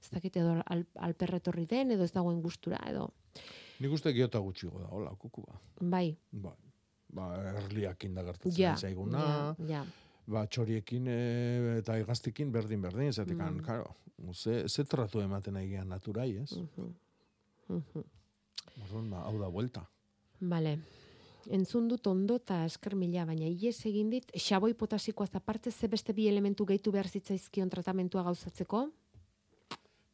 [0.01, 3.11] ez dakit edo al, alperre etorri den, edo ez dagoen gustura, edo,
[3.81, 5.59] Nik uste giota gutxigo da, hola, kukua.
[5.81, 6.55] bai, Bai.
[7.15, 7.27] Ba,
[7.61, 9.19] erliak indagertatzen ja, zaiguna,
[9.59, 9.85] ja, ja.
[10.27, 11.19] ba, txoriekin e,
[11.79, 13.59] eta egaztikin berdin-berdin, zatik, Mm.
[13.59, 13.65] mm.
[13.65, 13.95] karo,
[14.33, 16.57] ze, ze tratu ematen egian naturai, ez?
[16.57, 16.89] Mhm.
[17.69, 18.05] Mhm.
[18.83, 19.85] Orduan, ba, hau da vuelta.
[20.41, 20.79] Vale.
[21.51, 26.13] Entzun dut ondo eta esker mila, baina ies egin dit, xaboi potasikoaz aparte ze beste
[26.13, 28.91] bi elementu gehitu behar zitzaizkion tratamentua gauzatzeko?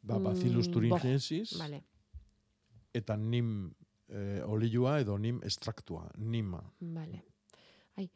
[0.02, 1.82] Ba, bacillus Mm, thuringiensis, Vale,
[2.94, 3.70] eta nim
[4.08, 6.62] e, olioa edo nim estraktua, nima.
[6.80, 7.22] vale.
[7.96, 8.08] Ai,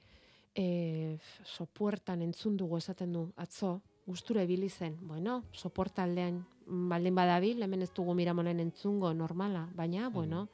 [0.55, 4.97] e, sopuertan entzun dugu esaten du, atzo, gustura ibili zen.
[5.03, 10.49] Bueno, soporta aldean mm, baldin badabil, hemen ez dugu miramonen entzungo normala, baina, bueno,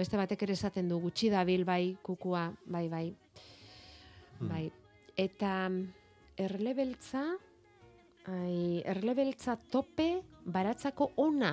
[0.00, 3.06] beste batek ere esaten du, gutxi dabil bai, kukua, bai, bai.
[4.40, 4.64] Bai.
[5.20, 5.82] Eta mm,
[6.40, 7.24] erlebeltza,
[8.32, 10.08] ai, erlebeltza tope
[10.48, 11.52] baratzako ona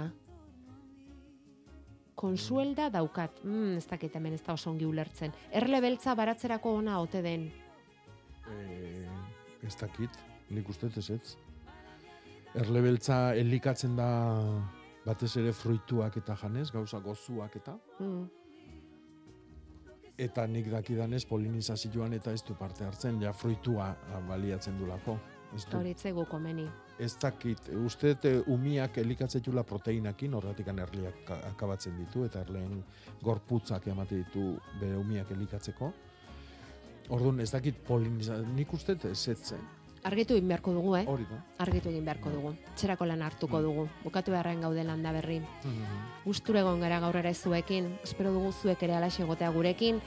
[2.17, 3.43] konsuelda daukat.
[3.43, 5.35] Mm, ez dakit hemen ez da oso ongi ulertzen.
[5.51, 7.49] Erlebeltza baratzerako ona ote den.
[8.47, 9.03] E,
[9.67, 11.35] ez dakit, nik uste ez ez.
[12.57, 14.09] Erlebeltza elikatzen da
[15.07, 17.77] batez ere fruituak eta janez, gauza gozuak eta.
[18.03, 18.25] Mm.
[20.17, 23.91] Eta nik dakidanez polinizazioan eta ez du parte hartzen, ja fruitua
[24.27, 25.17] baliatzen dulako.
[25.55, 25.77] Ez du.
[25.77, 26.65] Hori etzaigu komeni.
[26.99, 32.83] ez dakit, uste eh, umiak elikatzetula proteinakin, horretik erliak ka- akabatzen ditu, eta erleen
[33.21, 35.91] gorputzak emate ditu bere umiak elikatzeko.
[37.09, 39.61] Orduan, ez dakit poliniza, nik uste ez etzen.
[40.07, 41.03] Argitu egin beharko dugu, eh?
[41.07, 41.41] Hori da.
[41.63, 42.53] Argitu egin beharko dugu.
[42.75, 43.87] Txerako lan hartuko dugu.
[44.03, 45.41] Bukatu beharren gaude landa berri.
[45.41, 45.97] Mhm.
[46.25, 47.97] Gustura egon gara gaur ere zuekin.
[48.03, 50.01] Espero dugu zuek ere alaxe egotea gurekin.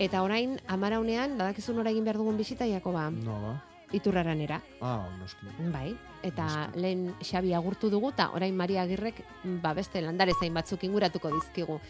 [0.00, 3.10] Eta orain, amaraunean, badakizun nora egin behar dugun bisita, Jakoba?
[3.10, 3.50] No, ba.
[3.92, 4.62] Iturraranera.
[4.80, 5.50] Ah, noski.
[5.72, 9.18] Bai, eta lehen Xabi agurtu dugu, eta orain Maria Agirrek
[9.60, 11.80] ba, beste landare zain batzuk inguratuko dizkigu.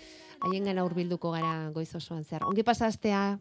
[0.40, 2.46] Haien gana hurbilduko gara goiz osoan zehar.
[2.48, 3.38] Ongi pasaztea,